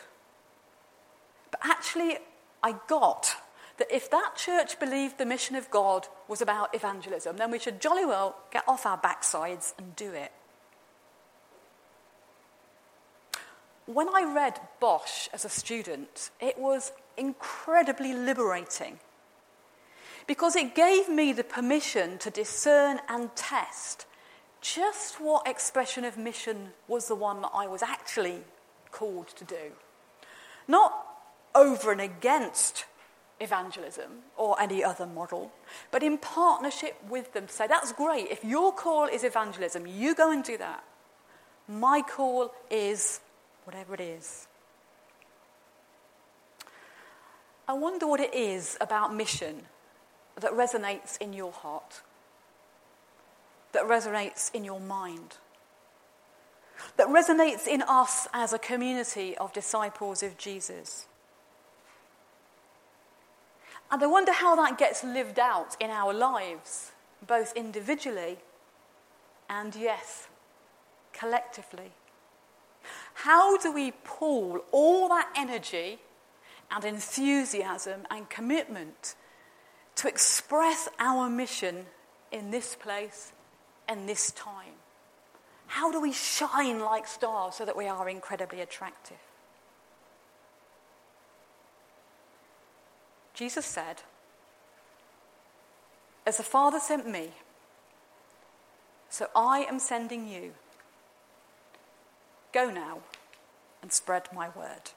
but 1.51 1.61
actually, 1.63 2.19
I 2.63 2.77
got 2.89 3.37
that 3.79 3.95
if 3.95 4.11
that 4.11 4.35
church 4.37 4.79
believed 4.81 5.19
the 5.19 5.27
mission 5.27 5.55
of 5.57 5.71
God 5.71 6.09
was 6.27 6.41
about 6.41 6.75
evangelism, 6.75 7.37
then 7.37 7.51
we 7.51 7.59
should 7.59 7.81
jolly 7.81 8.05
well 8.05 8.37
get 8.51 8.65
off 8.67 8.87
our 8.87 8.99
backsides 8.99 9.75
and 9.79 9.95
do 9.95 10.13
it. 10.13 10.33
When 13.87 14.09
I 14.09 14.31
read 14.35 14.61
Bosch 14.81 15.29
as 15.33 15.45
a 15.45 15.49
student, 15.49 16.31
it 16.41 16.59
was 16.59 16.93
incredibly 17.17 18.13
liberating 18.13 18.99
because 20.27 20.57
it 20.57 20.75
gave 20.75 21.09
me 21.09 21.33
the 21.33 21.45
permission 21.45 22.19
to 22.19 22.31
discern 22.31 23.01
and 23.09 23.35
test 23.35 24.05
just 24.61 25.21
what 25.21 25.47
expression 25.47 26.05
of 26.05 26.17
mission 26.17 26.71
was 26.87 27.09
the 27.09 27.15
one 27.15 27.43
that 27.43 27.51
I 27.55 27.67
was 27.67 27.83
actually 27.83 28.43
called 28.91 29.29
to 29.37 29.45
do. 29.45 29.73
Not 30.67 31.07
over 31.55 31.93
and 31.93 32.01
against 32.01 32.85
evangelism 33.41 34.11
or 34.37 34.61
any 34.61 34.83
other 34.83 35.07
model, 35.07 35.53
but 35.91 36.03
in 36.03 36.19
partnership 36.19 36.97
with 37.09 37.33
them. 37.33 37.49
Say, 37.49 37.67
that's 37.67 37.93
great. 37.93 38.29
If 38.31 38.45
your 38.45 38.73
call 38.73 39.07
is 39.07 39.25
evangelism, 39.25 39.87
you 39.87 40.15
go 40.15 40.31
and 40.31 40.43
do 40.43 40.59
that. 40.59 40.83
My 41.69 42.03
call 42.03 42.53
is 42.71 43.21
whatever 43.65 43.95
it 43.95 44.01
is. 44.01 44.47
I 47.69 47.75
wonder 47.75 48.07
what 48.07 48.21
it 48.21 48.35
is 48.35 48.79
about 48.81 49.15
mission 49.15 49.67
that 50.37 50.53
resonates 50.53 51.19
in 51.21 51.35
your 51.35 51.53
heart, 51.53 52.01
that 53.73 53.85
resonates 53.85 54.53
in 54.55 54.65
your 54.65 54.81
mind, 54.81 55.37
that 56.97 57.09
resonates 57.09 57.67
in 57.67 57.83
us 57.83 58.29
as 58.33 58.53
a 58.53 58.59
community 58.59 59.37
of 59.39 59.53
disciples 59.53 60.23
of 60.23 60.39
Jesus. 60.39 61.07
And 63.91 64.03
I 64.03 64.07
wonder 64.07 64.33
how 64.33 64.55
that 64.57 64.79
gets 64.79 65.03
lived 65.03 65.39
out 65.39 65.77
in 65.81 65.91
our 65.91 66.13
lives, 66.13 66.93
both 67.27 67.57
individually 67.57 68.39
and, 69.49 69.75
yes, 69.75 70.29
collectively. 71.13 71.93
How 73.15 73.57
do 73.57 73.73
we 73.73 73.93
pool 74.05 74.61
all 74.73 75.09
that 75.09 75.31
energy 75.37 75.99
and 76.71 76.85
enthusiasm 76.85 78.03
and 78.11 78.29
commitment 78.29 79.15
to 79.97 80.07
express 80.07 80.89
our 80.99 81.29
mission 81.29 81.87
in 82.31 82.51
this 82.51 82.75
place 82.75 83.33
and 83.89 84.09
this 84.09 84.31
time? 84.33 84.75
How 85.67 85.91
do 85.91 86.01
we 86.01 86.13
shine 86.13 86.81
like 86.81 87.07
stars 87.07 87.57
so 87.57 87.65
that 87.65 87.77
we 87.77 87.87
are 87.87 88.09
incredibly 88.09 88.61
attractive? 88.61 89.19
Jesus 93.35 93.67
said, 93.67 94.03
As 96.27 96.39
the 96.39 96.43
Father 96.43 96.81
sent 96.81 97.09
me, 97.09 97.31
so 99.09 99.29
I 99.35 99.61
am 99.61 99.79
sending 99.79 100.29
you. 100.29 100.53
Go 102.53 102.71
now 102.71 102.99
and 103.83 103.93
spread 103.93 104.29
my 104.35 104.49
word. 104.49 104.91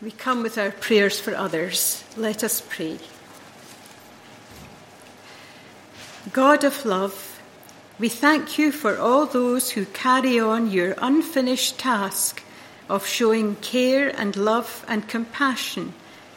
We 0.00 0.12
come 0.12 0.44
with 0.44 0.58
our 0.58 0.70
prayers 0.70 1.18
for 1.18 1.34
others. 1.34 2.04
Let 2.16 2.44
us 2.44 2.60
pray. 2.60 2.98
God 6.32 6.62
of 6.62 6.84
love, 6.84 7.40
we 7.98 8.08
thank 8.08 8.58
you 8.58 8.70
for 8.70 8.96
all 8.96 9.26
those 9.26 9.70
who 9.70 9.86
carry 9.86 10.38
on 10.38 10.70
your 10.70 10.94
unfinished 10.98 11.80
task 11.80 12.44
of 12.88 13.06
showing 13.06 13.56
care 13.56 14.08
and 14.08 14.36
love 14.36 14.84
and 14.86 15.08
compassion 15.08 15.94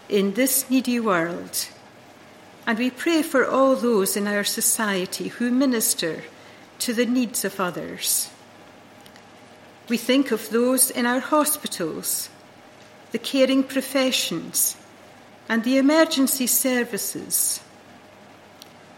in 0.09 0.33
this 0.33 0.67
needy 0.67 0.99
world. 0.99 1.67
And 2.65 2.79
we 2.79 2.89
pray 2.89 3.21
for 3.21 3.45
all 3.45 3.75
those 3.75 4.17
in 4.17 4.27
our 4.27 4.43
society 4.43 5.27
who 5.27 5.51
minister 5.51 6.23
to 6.79 6.93
the 6.93 7.05
needs 7.05 7.45
of 7.45 7.59
others. 7.59 8.31
We 9.87 9.97
think 9.97 10.31
of 10.31 10.49
those 10.49 10.89
in 10.89 11.05
our 11.05 11.19
hospitals, 11.19 12.29
the 13.11 13.19
caring 13.19 13.63
professions, 13.63 14.77
and 15.49 15.63
the 15.63 15.77
emergency 15.77 16.47
services, 16.47 17.59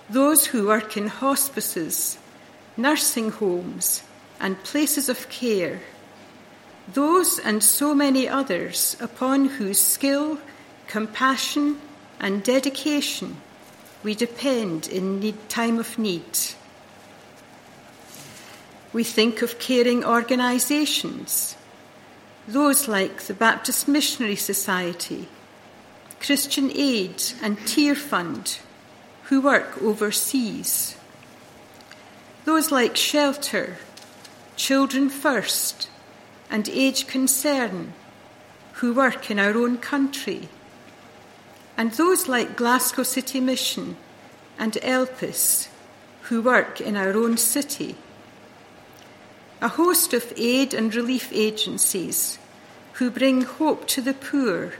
those 0.09 0.47
who 0.47 0.67
work 0.67 0.95
in 0.97 1.07
hospices 1.07 2.17
nursing 2.77 3.29
homes, 3.29 4.03
and 4.39 4.61
places 4.63 5.09
of 5.09 5.29
care, 5.29 5.79
those 6.91 7.39
and 7.39 7.63
so 7.63 7.93
many 7.93 8.27
others 8.27 8.97
upon 8.99 9.45
whose 9.45 9.79
skill, 9.79 10.37
compassion, 10.87 11.79
and 12.19 12.43
dedication 12.43 13.37
we 14.03 14.13
depend 14.13 14.87
in 14.87 15.19
need, 15.19 15.49
time 15.49 15.79
of 15.79 15.97
need. 15.97 16.37
We 18.91 19.03
think 19.03 19.41
of 19.41 19.59
caring 19.59 20.03
organisations, 20.03 21.55
those 22.47 22.87
like 22.87 23.21
the 23.21 23.33
Baptist 23.33 23.87
Missionary 23.87 24.35
Society, 24.35 25.27
Christian 26.19 26.71
Aid, 26.73 27.23
and 27.41 27.57
Tear 27.67 27.95
Fund, 27.95 28.59
who 29.23 29.41
work 29.41 29.81
overseas 29.81 30.95
those 32.45 32.71
like 32.71 32.97
Shelter, 32.97 33.77
Children 34.55 35.09
First, 35.09 35.89
and 36.49 36.67
Age 36.67 37.07
Concern, 37.07 37.93
who 38.73 38.93
work 38.93 39.31
in 39.31 39.39
our 39.39 39.55
own 39.55 39.77
country, 39.77 40.49
and 41.77 41.91
those 41.93 42.27
like 42.27 42.57
Glasgow 42.57 43.03
City 43.03 43.39
Mission 43.39 43.95
and 44.59 44.73
Elpis, 44.73 45.69
who 46.23 46.41
work 46.41 46.81
in 46.81 46.97
our 46.97 47.13
own 47.13 47.37
city. 47.37 47.95
A 49.63 49.69
host 49.69 50.13
of 50.13 50.33
aid 50.35 50.73
and 50.73 50.93
relief 50.93 51.29
agencies 51.31 52.37
who 52.99 53.09
bring 53.09 53.43
hope 53.43 53.87
to 53.87 54.01
the 54.01 54.13
poor, 54.13 54.73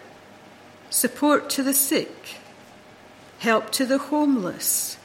support 0.89 1.49
to 1.51 1.63
the 1.63 1.73
sick, 1.73 2.41
help 3.39 3.69
to 3.71 3.85
the 3.85 3.97
homeless, 3.97 4.97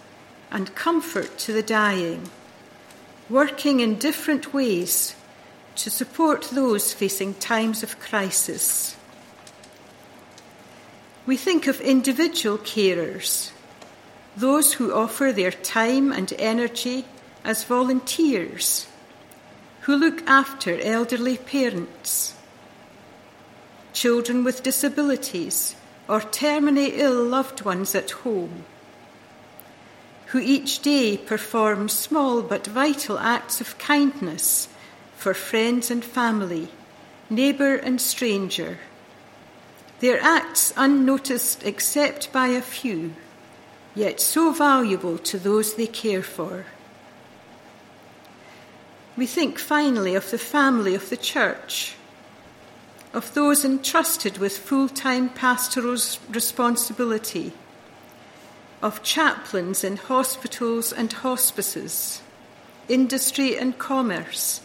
and 0.50 0.74
comfort 0.74 1.38
to 1.38 1.52
the 1.52 1.62
dying 1.62 2.28
working 3.30 3.78
in 3.78 3.94
different 3.94 4.52
ways 4.52 5.14
to 5.76 5.90
support 5.90 6.48
those 6.50 6.92
facing 6.92 7.34
times 7.34 7.84
of 7.84 8.00
crisis. 8.00 8.96
We 11.24 11.36
think 11.36 11.68
of 11.68 11.80
individual 11.80 12.58
carers, 12.58 13.52
those 14.36 14.72
who 14.72 14.92
offer 14.92 15.30
their 15.30 15.52
time 15.52 16.10
and 16.10 16.32
energy 16.36 17.04
as 17.44 17.62
volunteers, 17.62 18.88
who 19.88 19.96
look 19.96 20.20
after 20.28 20.78
elderly 20.82 21.38
parents, 21.38 22.34
children 23.94 24.44
with 24.44 24.62
disabilities, 24.62 25.76
or 26.06 26.20
terminally 26.20 26.90
ill 26.92 27.24
loved 27.24 27.62
ones 27.62 27.94
at 27.94 28.10
home 28.10 28.66
who 30.26 30.38
each 30.38 30.80
day 30.80 31.16
perform 31.16 31.88
small 31.88 32.42
but 32.42 32.66
vital 32.66 33.18
acts 33.18 33.62
of 33.62 33.78
kindness 33.78 34.68
for 35.16 35.32
friends 35.32 35.90
and 35.90 36.04
family, 36.04 36.68
neighbour 37.30 37.76
and 37.76 37.98
stranger, 37.98 38.78
their 40.00 40.20
acts 40.20 40.70
unnoticed 40.76 41.64
except 41.64 42.30
by 42.30 42.48
a 42.48 42.60
few, 42.60 43.14
yet 43.94 44.20
so 44.20 44.52
valuable 44.52 45.16
to 45.16 45.38
those 45.38 45.76
they 45.76 45.86
care 45.86 46.22
for. 46.22 46.66
We 49.18 49.26
think 49.26 49.58
finally 49.58 50.14
of 50.14 50.30
the 50.30 50.38
family 50.38 50.94
of 50.94 51.10
the 51.10 51.16
church, 51.16 51.96
of 53.12 53.34
those 53.34 53.64
entrusted 53.64 54.38
with 54.38 54.56
full 54.56 54.88
time 54.88 55.30
pastoral 55.30 55.98
responsibility, 56.30 57.52
of 58.80 59.02
chaplains 59.02 59.82
in 59.82 59.96
hospitals 59.96 60.92
and 60.92 61.12
hospices, 61.12 62.22
industry 62.88 63.58
and 63.58 63.76
commerce, 63.76 64.60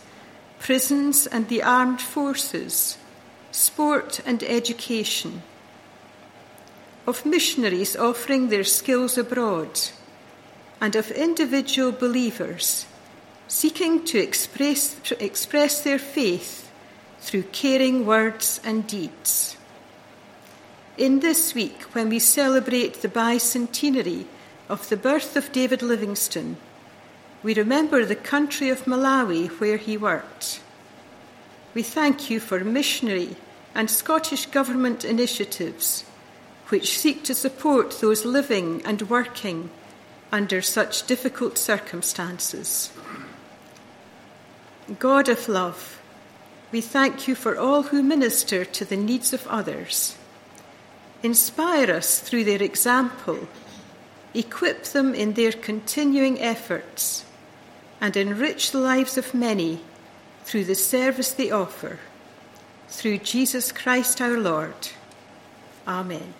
prisons 0.59 1.25
and 1.25 1.47
the 1.47 1.63
armed 1.63 1.99
forces, 1.99 2.99
sport 3.51 4.21
and 4.23 4.43
education, 4.43 5.41
of 7.07 7.25
missionaries 7.25 7.95
offering 7.95 8.49
their 8.49 8.63
skills 8.63 9.17
abroad, 9.17 9.79
and 10.79 10.95
of 10.95 11.09
individual 11.09 11.91
believers 11.91 12.85
seeking 13.53 14.03
to 14.03 14.17
express, 14.17 14.95
express 15.19 15.81
their 15.81 15.99
faith 15.99 16.71
through 17.19 17.43
caring 17.51 18.03
words 18.03 18.59
and 18.63 18.87
deeds. 18.87 19.55
In 20.97 21.19
this 21.19 21.53
week, 21.53 21.83
when 21.93 22.09
we 22.09 22.17
celebrate 22.17 23.03
the 23.03 23.07
bicentenary 23.07 24.25
of 24.67 24.89
the 24.89 24.97
birth 24.97 25.37
of 25.37 25.51
David 25.51 25.83
Livingstone, 25.83 26.57
we 27.43 27.53
remember 27.53 28.03
the 28.03 28.15
country 28.15 28.69
of 28.69 28.85
Malawi 28.85 29.49
where 29.59 29.77
he 29.77 29.97
worked. 29.97 30.59
We 31.75 31.83
thank 31.83 32.31
you 32.31 32.39
for 32.39 32.63
missionary 32.63 33.35
and 33.75 33.87
Scottish 33.87 34.47
Government 34.47 35.05
initiatives 35.05 36.05
which 36.69 36.97
seek 36.97 37.23
to 37.25 37.35
support 37.35 38.01
those 38.01 38.25
living 38.25 38.81
and 38.83 39.03
working 39.03 39.69
under 40.31 40.59
such 40.59 41.05
difficult 41.05 41.59
circumstances. 41.59 42.91
God 44.99 45.29
of 45.29 45.47
love, 45.47 46.01
we 46.71 46.81
thank 46.81 47.27
you 47.27 47.35
for 47.35 47.57
all 47.57 47.83
who 47.83 48.01
minister 48.01 48.65
to 48.65 48.85
the 48.85 48.97
needs 48.97 49.33
of 49.33 49.47
others. 49.47 50.17
Inspire 51.21 51.91
us 51.91 52.19
through 52.19 52.43
their 52.43 52.61
example, 52.61 53.47
equip 54.33 54.83
them 54.85 55.13
in 55.13 55.33
their 55.33 55.51
continuing 55.51 56.41
efforts, 56.41 57.25
and 58.01 58.17
enrich 58.17 58.71
the 58.71 58.79
lives 58.79 59.17
of 59.17 59.33
many 59.33 59.81
through 60.43 60.65
the 60.65 60.75
service 60.75 61.31
they 61.31 61.51
offer. 61.51 61.99
Through 62.89 63.19
Jesus 63.19 63.71
Christ 63.71 64.19
our 64.19 64.37
Lord. 64.37 64.89
Amen. 65.87 66.33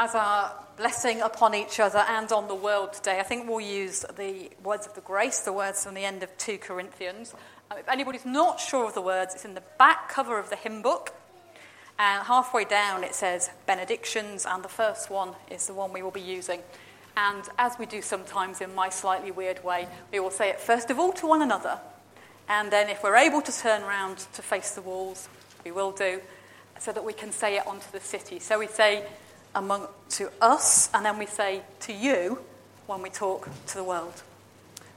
As 0.00 0.14
our 0.14 0.54
blessing 0.78 1.20
upon 1.20 1.54
each 1.54 1.78
other 1.78 1.98
and 2.08 2.32
on 2.32 2.48
the 2.48 2.54
world 2.54 2.94
today. 2.94 3.20
I 3.20 3.22
think 3.22 3.46
we'll 3.46 3.60
use 3.60 4.02
the 4.16 4.48
words 4.64 4.86
of 4.86 4.94
the 4.94 5.02
grace, 5.02 5.40
the 5.40 5.52
words 5.52 5.84
from 5.84 5.92
the 5.92 6.06
end 6.06 6.22
of 6.22 6.34
2 6.38 6.56
Corinthians. 6.56 7.34
Um, 7.70 7.76
if 7.76 7.86
anybody's 7.86 8.24
not 8.24 8.58
sure 8.58 8.86
of 8.86 8.94
the 8.94 9.02
words, 9.02 9.34
it's 9.34 9.44
in 9.44 9.52
the 9.52 9.62
back 9.78 10.08
cover 10.08 10.38
of 10.38 10.48
the 10.48 10.56
hymn 10.56 10.80
book. 10.80 11.12
And 11.98 12.24
halfway 12.26 12.64
down 12.64 13.04
it 13.04 13.14
says 13.14 13.50
benedictions, 13.66 14.46
and 14.46 14.64
the 14.64 14.70
first 14.70 15.10
one 15.10 15.34
is 15.50 15.66
the 15.66 15.74
one 15.74 15.92
we 15.92 16.00
will 16.02 16.10
be 16.10 16.22
using. 16.22 16.62
And 17.14 17.44
as 17.58 17.78
we 17.78 17.84
do 17.84 18.00
sometimes 18.00 18.62
in 18.62 18.74
my 18.74 18.88
slightly 18.88 19.30
weird 19.30 19.62
way, 19.62 19.86
we 20.10 20.18
will 20.18 20.30
say 20.30 20.48
it 20.48 20.60
first 20.60 20.88
of 20.88 20.98
all 20.98 21.12
to 21.12 21.26
one 21.26 21.42
another. 21.42 21.78
And 22.48 22.72
then 22.72 22.88
if 22.88 23.02
we're 23.02 23.16
able 23.16 23.42
to 23.42 23.52
turn 23.52 23.82
around 23.82 24.16
to 24.32 24.40
face 24.40 24.70
the 24.70 24.80
walls, 24.80 25.28
we 25.62 25.72
will 25.72 25.92
do, 25.92 26.22
so 26.78 26.90
that 26.90 27.04
we 27.04 27.12
can 27.12 27.32
say 27.32 27.58
it 27.58 27.66
onto 27.66 27.90
the 27.92 28.00
city. 28.00 28.38
So 28.38 28.58
we 28.58 28.66
say, 28.66 29.04
among 29.54 29.88
to 30.10 30.30
us, 30.40 30.90
and 30.94 31.04
then 31.06 31.18
we 31.18 31.26
say 31.26 31.62
to 31.80 31.92
you 31.92 32.38
when 32.86 33.02
we 33.02 33.10
talk 33.10 33.48
to 33.66 33.74
the 33.74 33.84
world. 33.84 34.22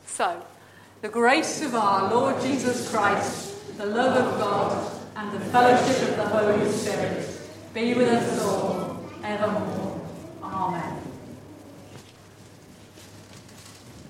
So, 0.06 0.44
the 1.02 1.10
grace 1.10 1.62
of 1.62 1.76
our 1.76 2.14
Lord 2.14 2.42
Jesus 2.42 2.90
Christ, 2.90 3.78
the 3.78 3.86
love 3.86 4.18
of 4.18 4.40
God, 4.40 4.92
and 5.16 5.32
the 5.32 5.46
fellowship 5.46 6.10
of 6.10 6.16
the 6.18 6.26
Holy 6.26 6.72
Spirit 6.72 7.30
be 7.74 7.94
with 7.94 8.08
us 8.08 8.44
all 8.44 9.04
evermore. 9.24 10.02
Amen. 10.42 11.00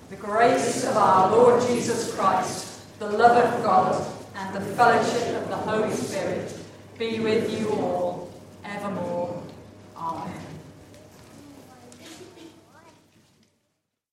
The 0.10 0.16
grace 0.16 0.86
of 0.86 0.96
our 0.96 1.32
Lord 1.32 1.62
Jesus 1.68 2.16
Christ, 2.16 3.00
the 3.00 3.10
love 3.10 3.38
of 3.38 3.64
God, 3.64 4.14
and 4.36 4.56
the 4.56 4.62
fellowship 4.76 5.36
of 5.41 5.50
the 5.50 5.58
Holy 5.58 5.94
Spirit 5.94 6.54
be 6.98 7.20
with 7.20 7.52
you 7.52 7.70
all 7.70 8.32
evermore. 8.64 9.43
Amen. 10.04 10.53